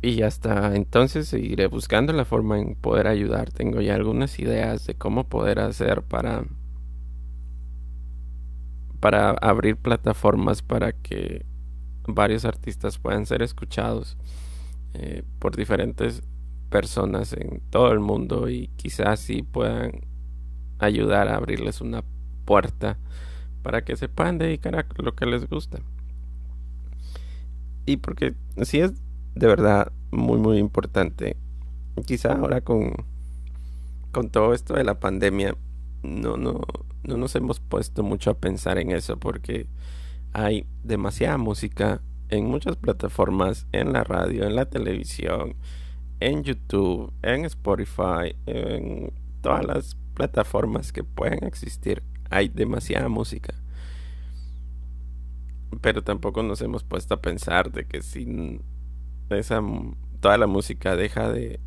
Y 0.00 0.22
hasta 0.22 0.74
entonces 0.74 1.28
seguiré 1.28 1.66
buscando 1.66 2.12
la 2.12 2.24
forma 2.24 2.58
en 2.58 2.74
poder 2.74 3.06
ayudar. 3.06 3.50
Tengo 3.50 3.80
ya 3.80 3.94
algunas 3.94 4.38
ideas 4.38 4.86
de 4.86 4.94
cómo 4.94 5.28
poder 5.28 5.60
hacer 5.60 6.02
para 6.02 6.44
para 9.04 9.32
abrir 9.32 9.76
plataformas 9.76 10.62
para 10.62 10.92
que 10.92 11.44
varios 12.08 12.46
artistas 12.46 12.98
puedan 12.98 13.26
ser 13.26 13.42
escuchados 13.42 14.16
eh, 14.94 15.24
por 15.38 15.56
diferentes 15.56 16.22
personas 16.70 17.34
en 17.34 17.60
todo 17.68 17.92
el 17.92 18.00
mundo 18.00 18.48
y 18.48 18.68
quizás 18.76 19.20
sí 19.20 19.42
puedan 19.42 20.06
ayudar 20.78 21.28
a 21.28 21.36
abrirles 21.36 21.82
una 21.82 22.02
puerta 22.46 22.96
para 23.62 23.84
que 23.84 23.94
se 23.94 24.08
puedan 24.08 24.38
dedicar 24.38 24.74
a 24.74 24.86
lo 24.96 25.14
que 25.14 25.26
les 25.26 25.50
gusta. 25.50 25.80
Y 27.84 27.98
porque 27.98 28.32
si 28.62 28.80
es 28.80 28.94
de 29.34 29.46
verdad 29.46 29.92
muy 30.12 30.38
muy 30.38 30.56
importante. 30.56 31.36
Quizá 32.06 32.32
ahora 32.32 32.62
con 32.62 32.94
con 34.12 34.30
todo 34.30 34.54
esto 34.54 34.72
de 34.72 34.84
la 34.84 34.98
pandemia 34.98 35.54
no 36.04 36.36
no 36.36 36.60
no 37.02 37.16
nos 37.16 37.34
hemos 37.34 37.60
puesto 37.60 38.02
mucho 38.02 38.30
a 38.30 38.38
pensar 38.38 38.78
en 38.78 38.90
eso 38.90 39.18
porque 39.18 39.66
hay 40.32 40.66
demasiada 40.82 41.38
música 41.38 42.00
en 42.28 42.46
muchas 42.46 42.76
plataformas, 42.76 43.66
en 43.72 43.92
la 43.92 44.02
radio, 44.02 44.44
en 44.44 44.56
la 44.56 44.66
televisión, 44.66 45.54
en 46.20 46.42
YouTube, 46.42 47.12
en 47.22 47.44
Spotify, 47.44 48.34
en 48.46 49.12
todas 49.42 49.64
las 49.64 49.96
plataformas 50.14 50.92
que 50.92 51.04
pueden 51.04 51.44
existir. 51.44 52.02
Hay 52.30 52.48
demasiada 52.48 53.08
música. 53.08 53.54
Pero 55.80 56.02
tampoco 56.02 56.42
nos 56.42 56.62
hemos 56.62 56.82
puesto 56.82 57.14
a 57.14 57.20
pensar 57.20 57.70
de 57.70 57.86
que 57.86 58.02
si 58.02 58.60
esa 59.28 59.60
toda 60.20 60.38
la 60.38 60.46
música 60.46 60.96
deja 60.96 61.30
de 61.30 61.60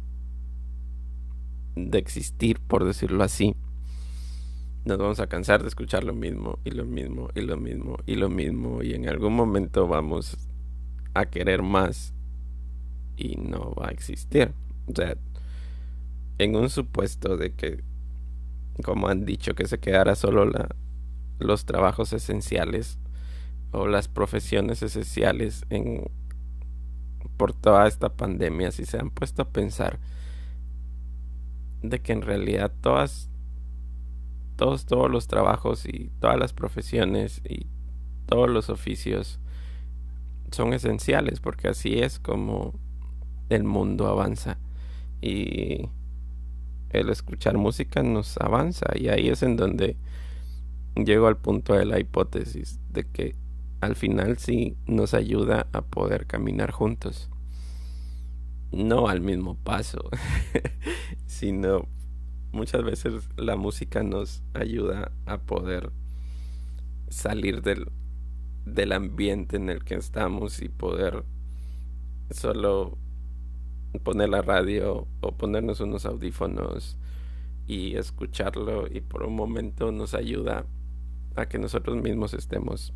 de 1.76 2.00
existir, 2.00 2.60
por 2.60 2.86
decirlo 2.86 3.24
así, 3.24 3.56
nos 4.88 4.98
vamos 4.98 5.20
a 5.20 5.28
cansar 5.28 5.62
de 5.62 5.68
escuchar 5.68 6.06
lo 6.06 6.14
mismo 6.14 6.60
y 6.64 6.72
lo 6.72 6.86
mismo 6.86 7.30
y 7.36 7.42
lo 7.42 7.58
mismo 7.58 7.98
y 8.06 8.16
lo 8.16 8.30
mismo 8.30 8.82
y 8.82 8.94
en 8.94 9.10
algún 9.10 9.34
momento 9.34 9.86
vamos 9.86 10.38
a 11.14 11.26
querer 11.26 11.62
más 11.62 12.14
y 13.18 13.36
no 13.36 13.74
va 13.74 13.90
a 13.90 13.92
existir. 13.92 14.54
O 14.88 14.96
sea, 14.96 15.18
en 16.38 16.56
un 16.56 16.70
supuesto 16.70 17.36
de 17.36 17.52
que, 17.54 17.84
como 18.84 19.10
han 19.10 19.26
dicho, 19.26 19.56
que 19.56 19.68
se 19.68 19.80
quedara 19.80 20.16
solo 20.16 20.46
la, 20.46 20.70
los 21.40 21.66
trabajos 21.66 22.14
esenciales 22.14 22.98
o 23.72 23.88
las 23.88 24.08
profesiones 24.08 24.82
esenciales 24.84 25.66
en 25.70 26.10
por 27.36 27.54
toda 27.54 27.88
esta 27.88 28.10
pandemia, 28.10 28.72
si 28.72 28.86
se 28.86 28.98
han 28.98 29.10
puesto 29.12 29.44
a 29.44 29.50
pensar 29.50 30.00
de 31.84 32.00
que 32.00 32.14
en 32.14 32.22
realidad 32.22 32.72
todas 32.82 33.30
todos 34.58 34.86
todos 34.86 35.10
los 35.10 35.28
trabajos 35.28 35.86
y 35.86 36.12
todas 36.20 36.38
las 36.38 36.52
profesiones 36.52 37.42
y 37.48 37.68
todos 38.26 38.50
los 38.50 38.70
oficios 38.70 39.40
son 40.52 40.74
esenciales 40.74 41.40
porque 41.40 41.70
así 41.70 42.00
es 42.00 42.20
como 42.20 42.74
el 43.50 43.64
mundo 43.64 44.08
avanza. 44.08 44.58
Y 45.22 45.90
el 46.90 47.10
escuchar 47.10 47.58
música 47.58 48.04
nos 48.04 48.38
avanza 48.38 48.88
y 48.96 49.10
ahí 49.10 49.30
es 49.30 49.44
en 49.44 49.56
donde 49.56 49.98
llego 50.96 51.28
al 51.28 51.38
punto 51.38 51.74
de 51.74 51.86
la 51.86 52.00
hipótesis 52.00 52.80
de 52.92 53.06
que 53.06 53.36
al 53.82 53.96
final 53.96 54.38
sí 54.38 54.76
nos 54.88 55.14
ayuda 55.14 55.68
a 55.72 55.82
poder 55.82 56.26
caminar 56.26 56.72
juntos. 56.72 57.30
No 58.72 59.08
al 59.08 59.22
mismo 59.22 59.56
paso 59.56 60.10
sino 61.26 61.88
muchas 62.52 62.84
veces 62.84 63.30
la 63.38 63.56
música 63.56 64.04
nos 64.04 64.42
ayuda 64.54 65.12
a 65.26 65.40
poder 65.40 65.92
salir 67.10 67.62
del, 67.62 67.90
del 68.66 68.92
ambiente 68.92 69.58
en 69.58 69.70
el 69.70 69.84
que 69.84 69.96
estamos 69.96 70.62
y 70.62 70.70
poder 70.70 71.24
solo 72.32 72.98
poner 74.04 74.30
la 74.30 74.42
radio 74.42 75.08
o 75.22 75.32
ponernos 75.32 75.80
unos 75.80 76.06
audífonos 76.06 76.98
y 77.68 77.96
escucharlo 77.96 78.88
y 78.88 79.02
por 79.02 79.24
un 79.24 79.36
momento 79.36 79.92
nos 79.92 80.14
ayuda 80.14 80.66
a 81.36 81.48
que 81.48 81.60
nosotros 81.60 81.98
mismos 81.98 82.34
estemos 82.34 82.94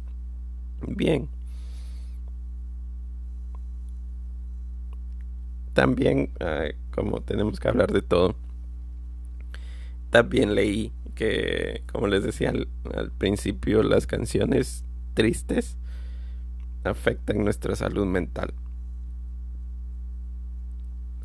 bien. 0.88 1.30
También, 5.74 6.32
como 6.94 7.22
tenemos 7.22 7.60
que 7.60 7.68
hablar 7.70 7.92
de 7.94 8.02
todo, 8.02 8.36
también 10.12 10.56
leí 10.56 10.92
que, 11.16 11.84
como 11.92 12.08
les 12.08 12.24
decía 12.24 12.50
al, 12.50 13.12
principio, 13.18 13.82
las 13.82 14.06
canciones 14.06 14.84
tristes 15.14 15.78
afectan 16.84 17.44
nuestra 17.44 17.76
salud 17.76 18.06
mental. 18.06 18.54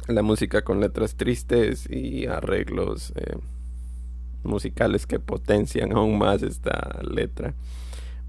La 0.07 0.23
música 0.23 0.63
con 0.63 0.81
letras 0.81 1.17
tristes 1.17 1.91
y 1.91 2.27
arreglos 2.27 3.13
eh, 3.17 3.37
musicales 4.45 5.07
que 5.07 5.19
potencian 5.19 5.93
aún 5.93 6.17
más 6.19 6.43
esta 6.43 7.01
letra 7.03 7.55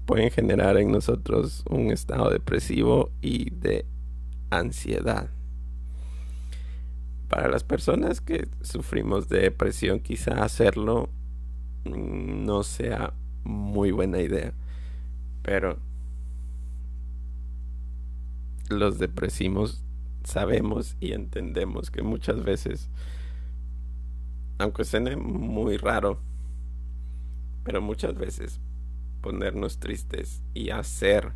pueden 0.06 0.30
generar 0.30 0.76
en 0.78 0.90
nosotros 0.90 1.62
un 1.70 1.92
estado 1.92 2.30
depresivo 2.30 3.10
y 3.20 3.50
de 3.50 3.84
ansiedad. 4.50 5.28
Para 7.28 7.48
las 7.48 7.62
personas 7.62 8.20
que 8.20 8.48
sufrimos 8.62 9.28
de 9.28 9.40
depresión, 9.40 10.00
quizá 10.00 10.42
hacerlo 10.42 11.10
mm, 11.84 12.44
no 12.44 12.62
sea 12.62 13.12
muy 13.44 13.90
buena 13.90 14.20
idea. 14.20 14.54
Pero 15.42 15.78
los 18.70 18.98
depresivos 18.98 19.82
sabemos 20.24 20.96
y 21.00 21.12
entendemos 21.12 21.90
que 21.90 22.02
muchas 22.02 22.42
veces, 22.42 22.90
aunque 24.58 24.84
suene 24.84 25.16
muy 25.16 25.76
raro, 25.76 26.20
pero 27.64 27.80
muchas 27.80 28.14
veces 28.14 28.60
ponernos 29.20 29.78
tristes 29.78 30.42
y 30.54 30.70
hacer 30.70 31.32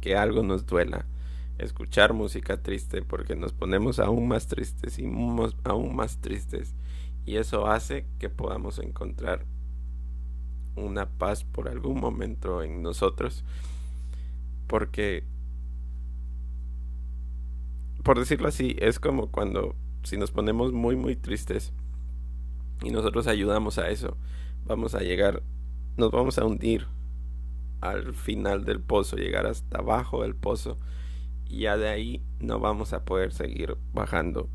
que 0.00 0.16
algo 0.16 0.42
nos 0.42 0.66
duela, 0.66 1.06
escuchar 1.58 2.12
música 2.12 2.62
triste 2.62 3.02
porque 3.02 3.36
nos 3.36 3.52
ponemos 3.52 3.98
aún 3.98 4.28
más 4.28 4.46
tristes 4.46 4.98
y 4.98 5.04
aún 5.64 5.96
más 5.96 6.20
tristes. 6.20 6.74
Y 7.24 7.36
eso 7.36 7.66
hace 7.66 8.06
que 8.18 8.28
podamos 8.28 8.78
encontrar 8.78 9.46
una 10.76 11.06
paz 11.06 11.44
por 11.44 11.68
algún 11.68 12.00
momento 12.00 12.62
en 12.62 12.82
nosotros 12.82 13.44
porque 14.66 15.24
por 18.02 18.18
decirlo 18.18 18.48
así 18.48 18.76
es 18.78 18.98
como 18.98 19.30
cuando 19.30 19.74
si 20.02 20.16
nos 20.16 20.30
ponemos 20.30 20.72
muy 20.72 20.96
muy 20.96 21.14
tristes 21.14 21.72
y 22.82 22.90
nosotros 22.90 23.26
ayudamos 23.26 23.78
a 23.78 23.90
eso 23.90 24.16
vamos 24.64 24.94
a 24.94 25.00
llegar 25.00 25.42
nos 25.96 26.10
vamos 26.10 26.38
a 26.38 26.44
hundir 26.44 26.86
al 27.80 28.14
final 28.14 28.64
del 28.64 28.80
pozo 28.80 29.16
llegar 29.16 29.46
hasta 29.46 29.78
abajo 29.78 30.22
del 30.22 30.34
pozo 30.34 30.78
ya 31.58 31.76
de 31.76 31.88
ahí 31.88 32.22
no 32.40 32.60
vamos 32.60 32.92
a 32.92 33.04
poder 33.04 33.32
seguir 33.32 33.76
bajando 33.92 34.48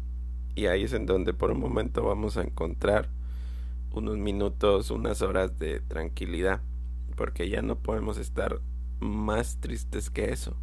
y 0.57 0.65
ahí 0.65 0.83
es 0.83 0.93
en 0.93 1.05
donde 1.05 1.35
por 1.35 1.51
un 1.51 1.59
momento 1.59 2.03
vamos 2.03 2.35
a 2.35 2.41
encontrar 2.41 3.09
unos 3.93 4.17
minutos, 4.17 4.89
unas 4.89 5.21
horas 5.21 5.59
de 5.59 5.81
tranquilidad, 5.81 6.61
porque 7.15 7.47
ya 7.47 7.61
no 7.61 7.77
podemos 7.77 8.17
estar 8.17 8.59
más 8.99 9.57
tristes 9.59 10.09
que 10.09 10.31
eso. 10.31 10.57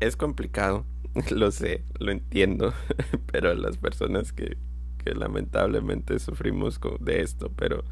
Es 0.00 0.16
complicado, 0.16 0.86
lo 1.30 1.50
sé, 1.50 1.84
lo 1.98 2.12
entiendo, 2.12 2.72
pero 3.30 3.52
las 3.52 3.76
personas 3.76 4.32
que, 4.32 4.56
que 5.04 5.14
lamentablemente 5.14 6.18
sufrimos 6.18 6.80
de 7.00 7.20
esto, 7.20 7.52
pero 7.56 7.84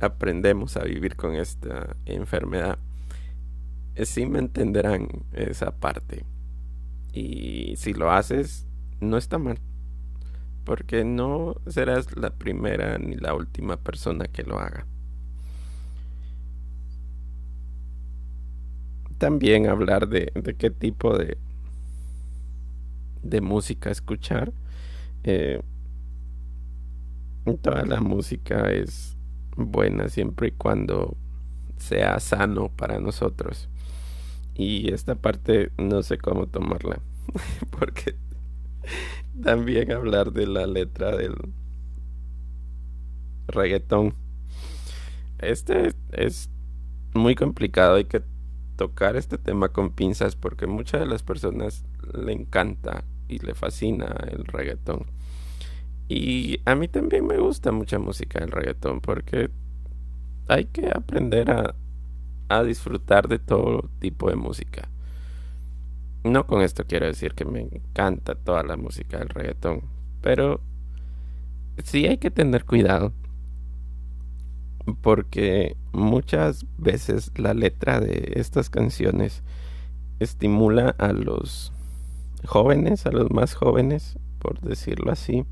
aprendemos 0.00 0.78
a 0.78 0.84
vivir 0.84 1.16
con 1.16 1.34
esta 1.34 1.94
enfermedad, 2.06 2.78
sí 3.96 4.26
me 4.26 4.38
entenderán 4.38 5.08
esa 5.32 5.72
parte. 5.72 6.24
Y 7.12 7.74
si 7.76 7.92
lo 7.92 8.10
haces, 8.10 8.66
no 9.00 9.16
está 9.18 9.38
mal 9.38 9.58
porque 10.64 11.04
no 11.04 11.56
serás 11.66 12.16
la 12.16 12.30
primera 12.30 12.98
ni 12.98 13.16
la 13.16 13.34
última 13.34 13.76
persona 13.76 14.26
que 14.26 14.42
lo 14.42 14.58
haga. 14.58 14.86
También 19.18 19.68
hablar 19.68 20.08
de, 20.08 20.32
qué 20.58 20.70
tipo 20.70 21.16
de, 21.16 21.38
de 23.22 23.40
música 23.40 23.90
escuchar. 23.90 24.52
Eh, 25.24 25.60
toda 27.60 27.84
la 27.84 28.00
música 28.00 28.70
es 28.70 29.16
buena 29.56 30.08
siempre 30.08 30.48
y 30.48 30.52
cuando 30.52 31.16
sea 31.76 32.18
sano 32.18 32.68
para 32.68 32.98
nosotros. 32.98 33.68
Y 34.54 34.92
esta 34.92 35.14
parte 35.14 35.72
no 35.78 36.02
sé 36.02 36.18
cómo 36.18 36.46
tomarla, 36.46 37.00
porque 37.78 38.16
también 39.42 39.92
hablar 39.92 40.32
de 40.32 40.46
la 40.46 40.66
letra 40.66 41.16
del 41.16 41.34
reggaetón. 43.46 44.14
Este 45.38 45.92
es 46.12 46.50
muy 47.14 47.34
complicado, 47.34 47.96
hay 47.96 48.04
que 48.04 48.22
tocar 48.76 49.16
este 49.16 49.38
tema 49.38 49.68
con 49.68 49.90
pinzas 49.90 50.36
porque 50.36 50.66
muchas 50.66 51.00
de 51.00 51.06
las 51.06 51.22
personas 51.22 51.84
le 52.14 52.32
encanta 52.32 53.04
y 53.28 53.38
le 53.38 53.54
fascina 53.54 54.14
el 54.30 54.44
reggaetón. 54.44 55.06
Y 56.08 56.60
a 56.64 56.74
mí 56.74 56.88
también 56.88 57.26
me 57.26 57.38
gusta 57.38 57.72
mucha 57.72 57.98
música 57.98 58.40
del 58.40 58.50
reggaetón 58.50 59.00
porque 59.00 59.50
hay 60.48 60.66
que 60.66 60.88
aprender 60.88 61.50
a, 61.50 61.74
a 62.58 62.64
disfrutar 62.64 63.28
de 63.28 63.38
todo 63.38 63.88
tipo 63.98 64.28
de 64.30 64.36
música. 64.36 64.88
No 66.24 66.46
con 66.46 66.62
esto 66.62 66.84
quiero 66.86 67.06
decir 67.06 67.34
que 67.34 67.44
me 67.44 67.60
encanta 67.60 68.34
toda 68.34 68.62
la 68.62 68.76
música 68.76 69.18
del 69.18 69.28
reggaetón, 69.28 69.82
pero 70.20 70.60
sí 71.82 72.06
hay 72.06 72.18
que 72.18 72.30
tener 72.30 72.64
cuidado 72.64 73.12
porque 75.00 75.76
muchas 75.92 76.66
veces 76.76 77.32
la 77.36 77.54
letra 77.54 78.00
de 78.00 78.32
estas 78.36 78.70
canciones 78.70 79.42
estimula 80.20 80.94
a 80.98 81.12
los 81.12 81.72
jóvenes, 82.44 83.06
a 83.06 83.12
los 83.12 83.30
más 83.30 83.54
jóvenes, 83.54 84.18
por 84.38 84.60
decirlo 84.60 85.12
así, 85.12 85.44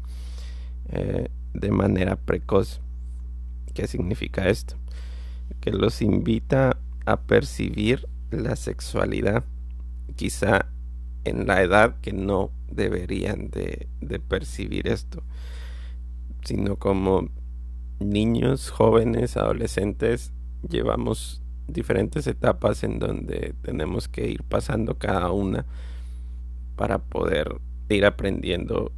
eh, 0.88 1.28
de 1.54 1.70
manera 1.70 2.16
precoz. 2.16 2.80
¿Qué 3.74 3.86
significa 3.86 4.48
esto? 4.48 4.76
Que 5.60 5.70
los 5.70 6.02
invita 6.02 6.76
a 7.06 7.20
percibir 7.22 8.08
la 8.30 8.56
sexualidad 8.56 9.44
quizá 10.16 10.66
en 11.24 11.46
la 11.46 11.62
edad 11.62 12.00
que 12.00 12.12
no 12.12 12.50
deberían 12.70 13.50
de, 13.50 13.88
percibir 14.28 14.88
esto, 14.88 15.22
sino 16.44 16.76
como 16.76 17.28
niños, 17.98 18.70
jóvenes, 18.70 19.36
adolescentes, 19.36 20.32
llevamos 20.68 21.42
diferentes 21.68 22.26
etapas 22.26 22.82
en 22.84 22.98
donde 22.98 23.54
tenemos 23.62 24.08
que 24.08 24.28
ir 24.28 24.42
pasando 24.42 24.98
cada 24.98 25.30
una 25.30 25.66
para 26.76 26.98
poder 26.98 27.60
ir 27.88 28.06
aprendiendo 28.06 28.92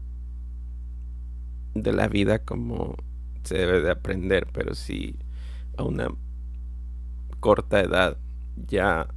de 1.75 1.93
la 1.93 2.09
vida 2.09 2.41
como 2.41 2.97
se 3.43 3.59
debe 3.59 3.81
de 3.81 3.91
aprender, 3.91 4.47
pero 4.53 4.75
si 4.75 5.17
a 5.77 5.83
una 5.83 6.09
corta 7.42 7.81
edad 7.81 8.16
ya 8.68 9.09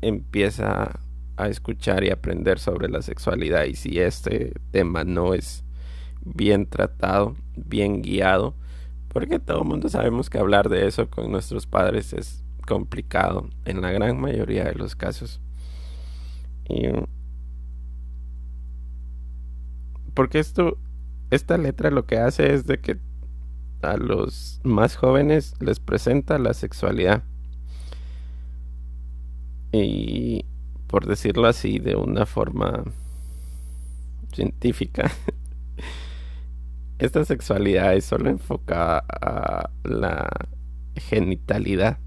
empieza 0.00 0.98
a 1.36 1.48
escuchar 1.48 2.02
y 2.02 2.10
aprender 2.10 2.58
sobre 2.58 2.88
la 2.88 3.02
sexualidad 3.02 3.64
y 3.64 3.74
si 3.74 4.00
este 4.00 4.54
tema 4.70 5.04
no 5.04 5.34
es 5.34 5.64
bien 6.24 6.66
tratado, 6.66 7.36
bien 7.54 8.00
guiado, 8.00 8.54
porque 9.08 9.38
todo 9.38 9.58
el 9.58 9.68
mundo 9.68 9.90
sabemos 9.90 10.30
que 10.30 10.38
hablar 10.38 10.70
de 10.70 10.86
eso 10.86 11.10
con 11.10 11.30
nuestros 11.30 11.66
padres 11.66 12.14
es 12.14 12.42
complicado 12.66 13.50
en 13.66 13.82
la 13.82 13.92
gran 13.92 14.18
mayoría 14.18 14.64
de 14.64 14.74
los 14.74 14.96
casos. 14.96 15.42
Y 16.66 16.88
porque 20.14 20.38
esto 20.38 20.78
esta 21.30 21.58
letra 21.58 21.90
lo 21.90 22.06
que 22.06 22.16
hace 22.16 22.54
es 22.54 22.66
de 22.66 22.80
que 22.80 22.98
a 23.82 23.98
los 23.98 24.60
más 24.62 24.96
jóvenes 24.96 25.54
les 25.60 25.80
presenta 25.80 26.38
la 26.38 26.54
sexualidad. 26.54 27.24
Y 29.76 30.44
por 30.86 31.04
decirlo 31.04 31.48
así, 31.48 31.80
de 31.80 31.96
una 31.96 32.26
forma 32.26 32.84
científica, 34.32 35.10
esta 37.00 37.24
sexualidad 37.24 37.94
es 37.94 38.04
solo 38.04 38.30
enfocada 38.30 39.04
a 39.08 39.70
la 39.82 40.28
genitalidad 40.94 41.98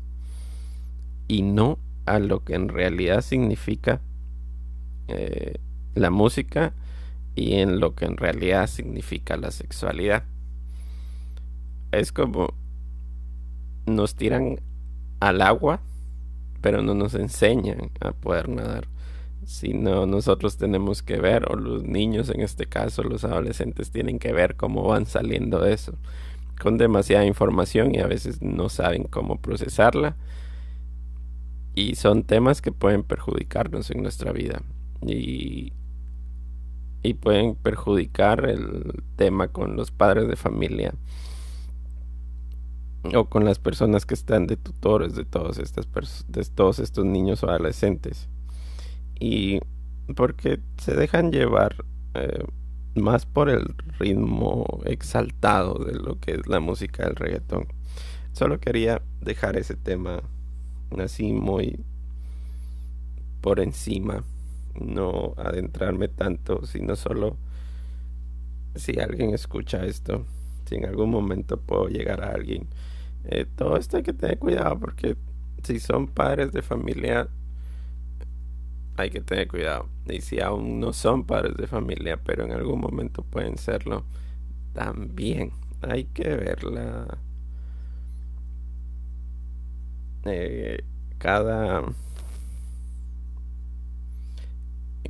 y 1.28 1.42
no 1.42 1.78
a 2.06 2.20
lo 2.20 2.46
que 2.46 2.56
en 2.56 2.70
realidad 2.70 3.20
significa 3.20 4.00
eh, 5.10 5.56
la 5.94 6.10
música 6.10 6.74
y 7.36 7.56
en 7.56 7.82
lo 7.82 7.96
que 7.96 8.06
en 8.06 8.16
realidad 8.16 8.68
significa 8.68 9.36
la 9.36 9.52
sexualidad. 9.52 10.24
Es 11.92 12.14
como 12.14 12.54
nos 13.86 14.16
tiran 14.16 14.62
al 15.20 15.42
agua, 15.42 15.82
pero 16.62 16.82
no 16.82 16.94
nos 16.94 17.14
enseñan 17.16 17.92
a 18.00 18.12
poder 18.12 18.50
nadar. 18.50 18.88
Sino 19.46 20.06
nosotros 20.06 20.58
tenemos 20.58 21.04
que 21.04 21.18
ver, 21.18 21.50
o 21.50 21.56
los 21.56 21.84
niños 21.84 22.30
en 22.30 22.42
este 22.42 22.66
caso, 22.66 23.04
los 23.04 23.24
adolescentes 23.24 23.92
tienen 23.92 24.20
que 24.20 24.34
ver 24.34 24.56
cómo 24.56 24.84
van 24.84 25.06
saliendo 25.06 25.60
de 25.62 25.74
eso. 25.74 25.94
Con 26.62 26.78
demasiada 26.78 27.26
información 27.26 27.96
y 27.96 28.00
a 28.00 28.08
veces 28.08 28.42
no 28.42 28.70
saben 28.70 29.04
cómo 29.04 29.38
procesarla. 29.40 30.18
Y 31.76 31.96
son 31.96 32.24
temas 32.24 32.62
que 32.62 32.72
pueden 32.72 33.04
perjudicarnos 33.04 33.92
en 33.92 34.02
nuestra 34.02 34.32
vida. 34.32 34.62
Y 35.06 35.72
y 37.04 37.14
pueden 37.14 37.56
perjudicar 37.56 38.46
el 38.50 39.04
tema 39.16 39.48
con 39.48 39.76
los 39.76 39.92
padres 39.92 40.28
de 40.28 40.36
familia 40.36 40.94
o 43.04 43.26
con 43.26 43.46
las 43.46 43.60
personas 43.60 44.06
que 44.06 44.14
están 44.14 44.48
de 44.48 44.58
tutores 44.58 45.16
de 45.16 45.26
todos 45.26 45.60
estas 45.60 45.88
de 46.28 46.44
todos 46.46 46.80
estos 46.80 47.06
niños 47.06 47.44
o 47.44 47.50
adolescentes. 47.50 48.28
Y 49.20 49.60
porque 50.16 50.60
se 50.78 50.94
dejan 50.96 51.32
llevar 51.32 51.76
eh, 52.14 52.44
más 52.96 53.26
por 53.26 53.50
el 53.50 53.76
ritmo 54.00 54.66
exaltado 54.86 55.84
de 55.84 55.94
lo 55.94 56.20
que 56.20 56.34
es 56.34 56.48
la 56.48 56.60
música 56.60 57.06
del 57.06 57.16
reggaetón. 57.16 57.68
Solo 58.34 58.60
quería 58.60 59.02
dejar 59.22 59.58
ese 59.58 59.76
tema 59.76 60.22
así 60.98 61.32
muy 61.34 61.80
por 63.42 63.60
encima 63.60 64.24
no 64.80 65.34
adentrarme 65.38 66.08
tanto, 66.08 66.66
sino 66.66 66.96
solo 66.96 67.38
si 68.76 69.00
alguien 69.00 69.34
escucha 69.34 69.86
esto, 69.86 70.26
si 70.68 70.76
en 70.76 70.86
algún 70.86 71.10
momento 71.10 71.58
puedo 71.60 71.88
llegar 71.88 72.24
a 72.24 72.32
alguien. 72.34 72.68
Eh, 73.26 73.46
todo 73.56 73.78
esto 73.78 73.98
hay 73.98 74.04
que 74.04 74.14
tener 74.14 74.40
cuidado 74.40 74.80
porque 74.80 75.18
si 75.64 75.80
son 75.80 76.08
padres 76.08 76.52
de 76.52 76.62
familia, 76.62 77.28
hay 78.98 79.10
que 79.10 79.22
tener 79.22 79.48
cuidado. 79.48 79.90
Y 80.08 80.22
si 80.22 80.40
aún 80.42 80.80
no 80.80 80.94
son 80.94 81.26
padres 81.26 81.56
de 81.58 81.68
familia, 81.68 82.18
pero 82.24 82.46
en 82.46 82.52
algún 82.52 82.80
momento 82.80 83.24
pueden 83.24 83.58
serlo, 83.58 84.04
también 84.74 85.52
hay 85.82 86.06
que 86.06 86.36
verla. 86.36 87.18
Eh, 90.26 90.84
cada 91.18 91.84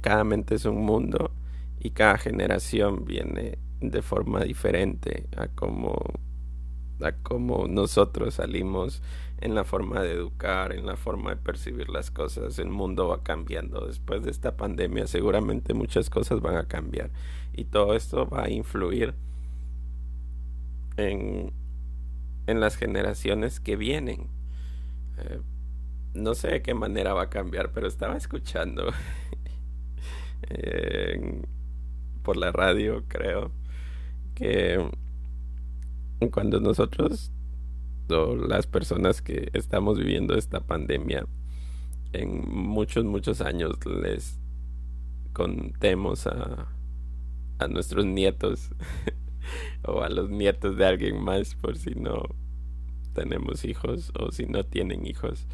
cada 0.01 0.23
mente 0.23 0.55
es 0.55 0.65
un 0.65 0.85
mundo 0.85 1.31
y 1.79 1.89
cada 1.89 2.17
generación 2.17 3.05
viene 3.05 3.57
de 3.81 4.01
forma 4.01 4.41
diferente 4.41 5.27
a 5.35 5.47
como 5.47 5.95
a 7.01 7.11
como 7.11 7.67
nosotros 7.67 8.35
salimos 8.35 9.03
en 9.39 9.53
la 9.53 9.63
forma 9.63 10.01
de 10.01 10.13
educar, 10.13 10.73
en 10.73 10.87
la 10.87 10.95
forma 10.97 11.29
de 11.31 11.35
percibir 11.35 11.89
las 11.89 12.09
cosas. 12.09 12.57
El 12.57 12.69
mundo 12.69 13.07
va 13.07 13.21
cambiando. 13.21 13.85
Después 13.85 14.23
de 14.23 14.31
esta 14.31 14.57
pandemia 14.57 15.05
seguramente 15.05 15.73
muchas 15.75 16.09
cosas 16.09 16.41
van 16.41 16.57
a 16.57 16.67
cambiar 16.67 17.11
y 17.53 17.65
todo 17.65 17.95
esto 17.95 18.27
va 18.27 18.45
a 18.45 18.49
influir 18.49 19.13
en, 20.97 21.53
en 22.47 22.59
las 22.59 22.75
generaciones 22.75 23.59
que 23.59 23.75
vienen. 23.75 24.27
Eh, 25.19 25.39
no 26.13 26.33
sé 26.33 26.47
de 26.49 26.61
qué 26.63 26.73
manera 26.73 27.13
va 27.13 27.23
a 27.23 27.29
cambiar, 27.29 27.71
pero 27.71 27.87
estaba 27.87 28.17
escuchando 28.17 28.87
por 32.23 32.37
la 32.37 32.51
radio, 32.51 33.03
creo, 33.07 33.51
que 34.37 34.87
cuando 36.31 36.59
nosotros 36.59 37.31
o 38.09 38.35
las 38.35 38.67
personas 38.67 39.21
que 39.21 39.49
estamos 39.53 39.97
viviendo 39.97 40.35
esta 40.35 40.61
pandemia 40.61 41.25
en 42.13 42.47
muchos, 42.49 43.03
muchos 43.03 43.41
años 43.41 43.77
les 43.85 44.39
contemos 45.33 46.27
a, 46.27 46.67
a 47.57 47.67
nuestros 47.67 48.05
nietos 48.05 48.69
o 49.83 50.03
a 50.03 50.09
los 50.09 50.29
nietos 50.29 50.77
de 50.77 50.85
alguien 50.85 51.21
más 51.21 51.55
por 51.55 51.77
si 51.77 51.95
no 51.95 52.23
tenemos 53.13 53.65
hijos 53.65 54.11
o 54.19 54.31
si 54.31 54.45
no 54.45 54.63
tienen 54.63 55.05
hijos 55.07 55.47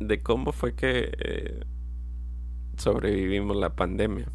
de 0.00 0.22
cómo 0.22 0.52
fue 0.52 0.74
que 0.74 1.12
eh, 1.18 1.60
sobrevivimos 2.76 3.56
la 3.56 3.74
pandemia. 3.74 4.32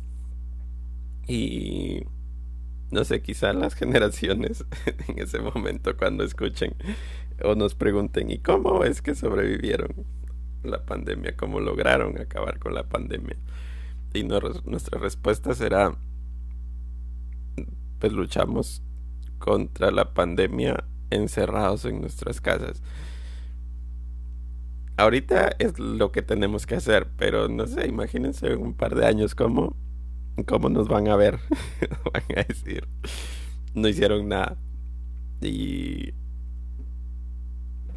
Y 1.28 2.04
no 2.92 3.04
sé, 3.04 3.22
quizás 3.22 3.56
las 3.56 3.76
generaciones 3.76 4.66
en 5.08 5.20
ese 5.20 5.40
momento 5.40 5.96
cuando 5.98 6.24
escuchen 6.24 6.76
o 7.44 7.56
nos 7.56 7.76
pregunten, 7.76 8.30
¿y 8.30 8.40
cómo 8.40 8.84
es 8.84 9.02
que 9.02 9.16
sobrevivieron 9.16 10.06
la 10.64 10.86
pandemia? 10.86 11.36
¿Cómo 11.36 11.60
lograron 11.60 12.20
acabar 12.20 12.60
con 12.60 12.74
la 12.74 12.84
pandemia? 12.84 13.38
Y 14.14 14.24
nuestra 14.24 15.00
respuesta 15.00 15.56
será, 15.56 15.98
pues 18.00 18.14
luchamos 18.14 18.84
contra 19.40 19.92
la 19.92 20.14
pandemia 20.14 20.84
encerrados 21.10 21.86
en 21.86 22.02
nuestras 22.02 22.40
casas 22.40 22.82
ahorita 24.98 25.56
es 25.60 25.80
lo 25.80 26.12
que 26.12 26.22
tenemos 26.22 26.66
que 26.66 26.76
hacer, 26.76 27.08
pero 27.18 27.48
no 27.48 27.68
sé, 27.68 27.88
imagínense 27.88 28.48
en 28.48 28.62
un 28.62 28.74
par 28.74 28.96
de 28.96 29.06
años 29.06 29.36
cómo, 29.36 29.76
cómo 30.46 30.70
nos 30.70 30.88
van 30.88 31.08
a 31.08 31.16
ver. 31.16 31.40
van 32.14 32.24
a 32.38 32.44
decir, 32.44 32.88
no 33.74 33.88
hicieron 33.88 34.28
nada. 34.28 34.58
Y 35.42 36.14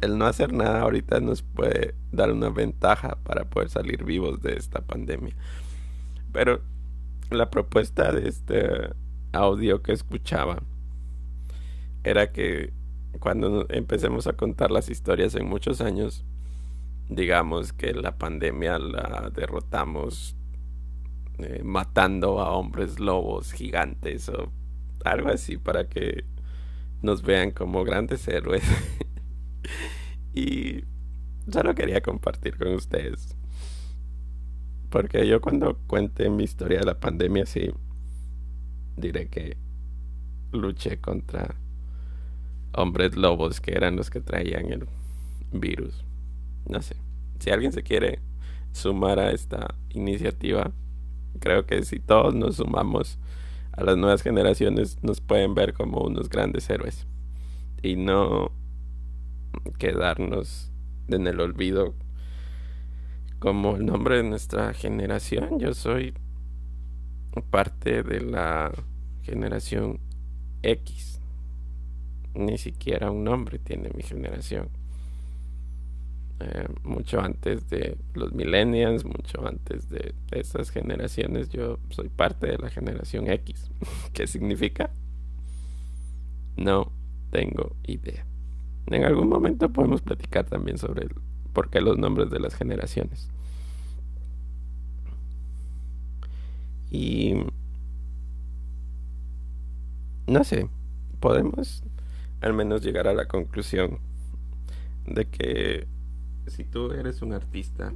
el 0.01 0.17
no 0.17 0.25
hacer 0.25 0.53
nada 0.53 0.81
ahorita 0.81 1.19
nos 1.19 1.41
puede 1.41 1.95
dar 2.11 2.31
una 2.31 2.49
ventaja 2.49 3.17
para 3.23 3.45
poder 3.45 3.69
salir 3.69 4.03
vivos 4.03 4.41
de 4.41 4.53
esta 4.55 4.81
pandemia. 4.81 5.35
Pero 6.31 6.61
la 7.31 7.49
propuesta 7.49 8.11
de 8.11 8.29
este 8.29 8.89
audio 9.31 9.81
que 9.81 9.93
escuchaba 9.93 10.61
era 12.03 12.31
que 12.31 12.71
cuando 13.19 13.65
empecemos 13.69 14.27
a 14.27 14.33
contar 14.33 14.71
las 14.71 14.89
historias 14.89 15.35
en 15.35 15.47
muchos 15.47 15.81
años, 15.81 16.23
digamos 17.09 17.73
que 17.73 17.93
la 17.93 18.17
pandemia 18.17 18.77
la 18.77 19.31
derrotamos 19.33 20.36
eh, 21.39 21.61
matando 21.63 22.39
a 22.39 22.51
hombres 22.53 22.99
lobos 22.99 23.51
gigantes 23.53 24.29
o 24.29 24.51
algo 25.05 25.29
así 25.29 25.57
para 25.57 25.87
que 25.87 26.25
nos 27.01 27.21
vean 27.21 27.51
como 27.51 27.83
grandes 27.83 28.27
héroes. 28.27 28.63
y 30.33 30.83
solo 31.51 31.75
quería 31.75 32.01
compartir 32.01 32.57
con 32.57 32.73
ustedes. 32.73 33.35
Porque 34.89 35.27
yo 35.27 35.41
cuando 35.41 35.77
cuente 35.87 36.29
mi 36.29 36.43
historia 36.43 36.79
de 36.79 36.85
la 36.85 36.99
pandemia 36.99 37.45
sí 37.45 37.69
diré 38.95 39.27
que 39.27 39.57
luché 40.51 40.99
contra 40.99 41.55
hombres 42.73 43.15
lobos 43.15 43.61
que 43.61 43.71
eran 43.71 43.95
los 43.95 44.09
que 44.09 44.21
traían 44.21 44.71
el 44.71 44.87
virus 45.51 46.07
no 46.69 46.81
sé, 46.81 46.95
si 47.39 47.49
alguien 47.49 47.71
se 47.71 47.83
quiere 47.83 48.19
sumar 48.71 49.19
a 49.19 49.31
esta 49.31 49.75
iniciativa, 49.89 50.71
creo 51.37 51.65
que 51.65 51.83
si 51.83 51.99
todos 51.99 52.33
nos 52.33 52.57
sumamos 52.57 53.17
a 53.71 53.83
las 53.83 53.97
nuevas 53.97 54.21
generaciones 54.23 55.01
nos 55.03 55.21
pueden 55.21 55.53
ver 55.53 55.73
como 55.73 56.01
unos 56.01 56.29
grandes 56.29 56.69
héroes 56.69 57.07
y 57.81 57.95
no 57.95 58.51
quedarnos 59.77 60.71
en 61.07 61.27
el 61.27 61.39
olvido 61.39 61.93
como 63.39 63.75
el 63.75 63.85
nombre 63.85 64.17
de 64.17 64.23
nuestra 64.23 64.73
generación. 64.73 65.59
Yo 65.59 65.73
soy 65.73 66.13
parte 67.49 68.03
de 68.03 68.21
la 68.21 68.71
generación 69.21 69.99
X. 70.63 71.21
Ni 72.33 72.57
siquiera 72.57 73.11
un 73.11 73.23
nombre 73.23 73.59
tiene 73.59 73.89
mi 73.95 74.03
generación. 74.03 74.69
Eh, 76.39 76.67
mucho 76.83 77.19
antes 77.19 77.67
de 77.67 77.97
los 78.13 78.31
millennials, 78.31 79.05
mucho 79.05 79.47
antes 79.47 79.89
de 79.89 80.13
esas 80.31 80.69
generaciones. 80.69 81.49
Yo 81.49 81.79
soy 81.89 82.09
parte 82.09 82.47
de 82.47 82.57
la 82.59 82.69
generación 82.69 83.27
X. 83.27 83.71
¿Qué 84.13 84.27
significa? 84.27 84.91
No 86.55 86.91
tengo 87.31 87.75
idea. 87.87 88.25
En 88.87 89.03
algún 89.03 89.29
momento 89.29 89.69
podemos 89.69 90.01
platicar 90.01 90.45
también 90.45 90.77
sobre 90.77 91.05
el, 91.05 91.11
por 91.53 91.69
qué 91.69 91.81
los 91.81 91.97
nombres 91.97 92.29
de 92.29 92.39
las 92.39 92.53
generaciones. 92.53 93.29
Y 96.91 97.33
no 100.27 100.43
sé, 100.43 100.69
podemos 101.19 101.83
al 102.41 102.53
menos 102.53 102.83
llegar 102.83 103.07
a 103.07 103.13
la 103.13 103.27
conclusión 103.27 103.99
de 105.07 105.25
que 105.25 105.87
si 106.49 106.63
tú 106.63 106.91
eres 106.91 107.21
un 107.21 107.33
artista 107.33 107.93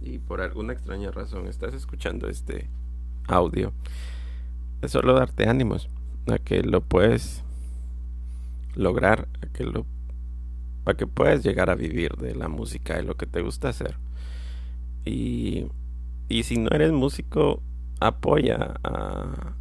y 0.00 0.18
por 0.18 0.40
alguna 0.40 0.72
extraña 0.72 1.10
razón 1.10 1.46
estás 1.46 1.74
escuchando 1.74 2.28
este 2.28 2.68
audio, 3.28 3.72
es 4.80 4.90
solo 4.90 5.14
darte 5.14 5.48
ánimos 5.48 5.88
a 6.28 6.38
que 6.38 6.62
lo 6.62 6.80
puedes 6.80 7.42
lograr 8.74 9.28
que 9.52 9.64
lo 9.64 9.86
para 10.84 10.96
que 10.96 11.06
puedas 11.06 11.44
llegar 11.44 11.70
a 11.70 11.76
vivir 11.76 12.16
de 12.16 12.34
la 12.34 12.48
música 12.48 12.96
de 12.96 13.02
lo 13.04 13.16
que 13.16 13.26
te 13.26 13.40
gusta 13.40 13.68
hacer. 13.68 13.96
Y, 15.04 15.66
y 16.28 16.42
si 16.42 16.58
no 16.58 16.70
eres 16.70 16.90
músico 16.90 17.62
apoya 18.00 18.74
a, 18.82 19.54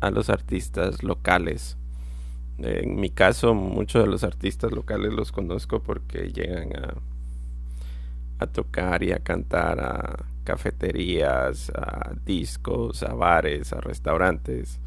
a 0.00 0.10
los 0.10 0.30
artistas 0.30 1.02
locales. 1.02 1.76
En 2.58 2.96
mi 2.96 3.10
caso 3.10 3.54
muchos 3.54 4.02
de 4.02 4.08
los 4.08 4.24
artistas 4.24 4.72
locales 4.72 5.12
los 5.12 5.32
conozco 5.32 5.80
porque 5.82 6.32
llegan 6.32 6.74
a 6.76 6.94
a 8.38 8.46
tocar 8.46 9.02
y 9.02 9.12
a 9.12 9.18
cantar 9.18 9.80
a 9.80 10.24
cafeterías, 10.44 11.70
a 11.74 12.14
discos, 12.24 13.02
a 13.02 13.12
bares, 13.14 13.72
a 13.72 13.80
restaurantes. 13.80 14.80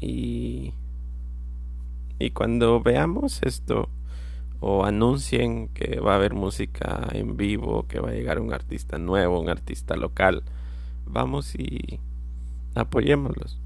Y, 0.00 0.74
y 2.18 2.30
cuando 2.30 2.80
veamos 2.80 3.40
esto 3.42 3.88
o 4.60 4.84
anuncien 4.84 5.68
que 5.68 5.98
va 5.98 6.12
a 6.12 6.16
haber 6.16 6.34
música 6.34 7.08
en 7.12 7.36
vivo, 7.36 7.86
que 7.88 7.98
va 7.98 8.10
a 8.10 8.14
llegar 8.14 8.38
un 8.38 8.52
artista 8.52 8.98
nuevo, 8.98 9.40
un 9.40 9.48
artista 9.48 9.96
local, 9.96 10.44
vamos 11.06 11.54
y 11.56 11.98
apoyémoslos. 12.74 13.58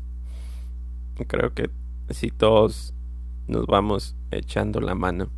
Creo 1.27 1.53
que 1.53 1.71
si 2.11 2.31
todos 2.31 2.95
nos 3.47 3.67
vamos 3.67 4.17
echando 4.31 4.81
la 4.81 4.95
mano, 4.95 5.29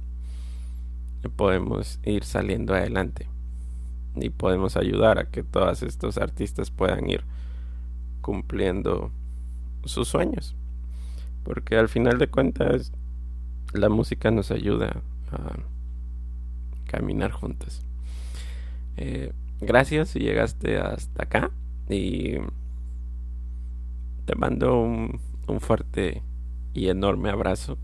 podemos 1.36 1.98
ir 2.04 2.24
saliendo 2.24 2.74
adelante 2.74 3.28
y 4.16 4.30
podemos 4.30 4.76
ayudar 4.76 5.18
a 5.18 5.30
que 5.30 5.42
todos 5.42 5.82
estos 5.82 6.18
artistas 6.18 6.70
puedan 6.70 7.08
ir 7.08 7.24
cumpliendo 8.20 9.10
sus 9.84 10.08
sueños. 10.08 10.54
Porque 11.44 11.76
al 11.76 11.88
final 11.88 12.18
de 12.18 12.28
cuentas 12.28 12.92
la 13.72 13.88
música 13.88 14.30
nos 14.30 14.50
ayuda 14.50 15.02
a 15.30 15.54
caminar 16.86 17.30
juntos. 17.30 17.82
Eh, 18.96 19.32
gracias 19.60 20.10
si 20.10 20.20
llegaste 20.20 20.78
hasta 20.78 21.22
acá 21.22 21.50
y 21.88 22.34
te 24.24 24.34
mando 24.36 24.80
un, 24.80 25.20
un 25.46 25.60
fuerte 25.60 26.22
y 26.74 26.88
enorme 26.88 27.30
abrazo 27.30 27.78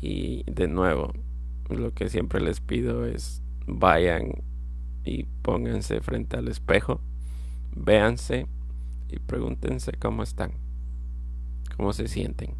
y 0.00 0.44
de 0.50 0.68
nuevo 0.68 1.12
lo 1.68 1.92
que 1.92 2.08
siempre 2.08 2.40
les 2.40 2.60
pido 2.60 3.04
es 3.04 3.42
vayan 3.66 4.42
y 5.08 5.24
pónganse 5.42 6.00
frente 6.02 6.36
al 6.36 6.48
espejo, 6.48 7.00
véanse 7.74 8.46
y 9.08 9.18
pregúntense 9.18 9.92
cómo 9.92 10.22
están, 10.22 10.52
cómo 11.76 11.94
se 11.94 12.08
sienten. 12.08 12.54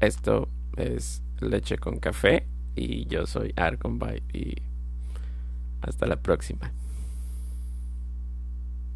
Esto 0.00 0.48
es 0.76 1.22
leche 1.40 1.78
con 1.78 1.98
café 2.00 2.46
y 2.74 3.06
yo 3.06 3.26
soy 3.26 3.52
Arconbyte 3.56 4.34
y 4.34 4.54
hasta 5.80 6.06
la 6.06 6.16
próxima. 6.16 6.72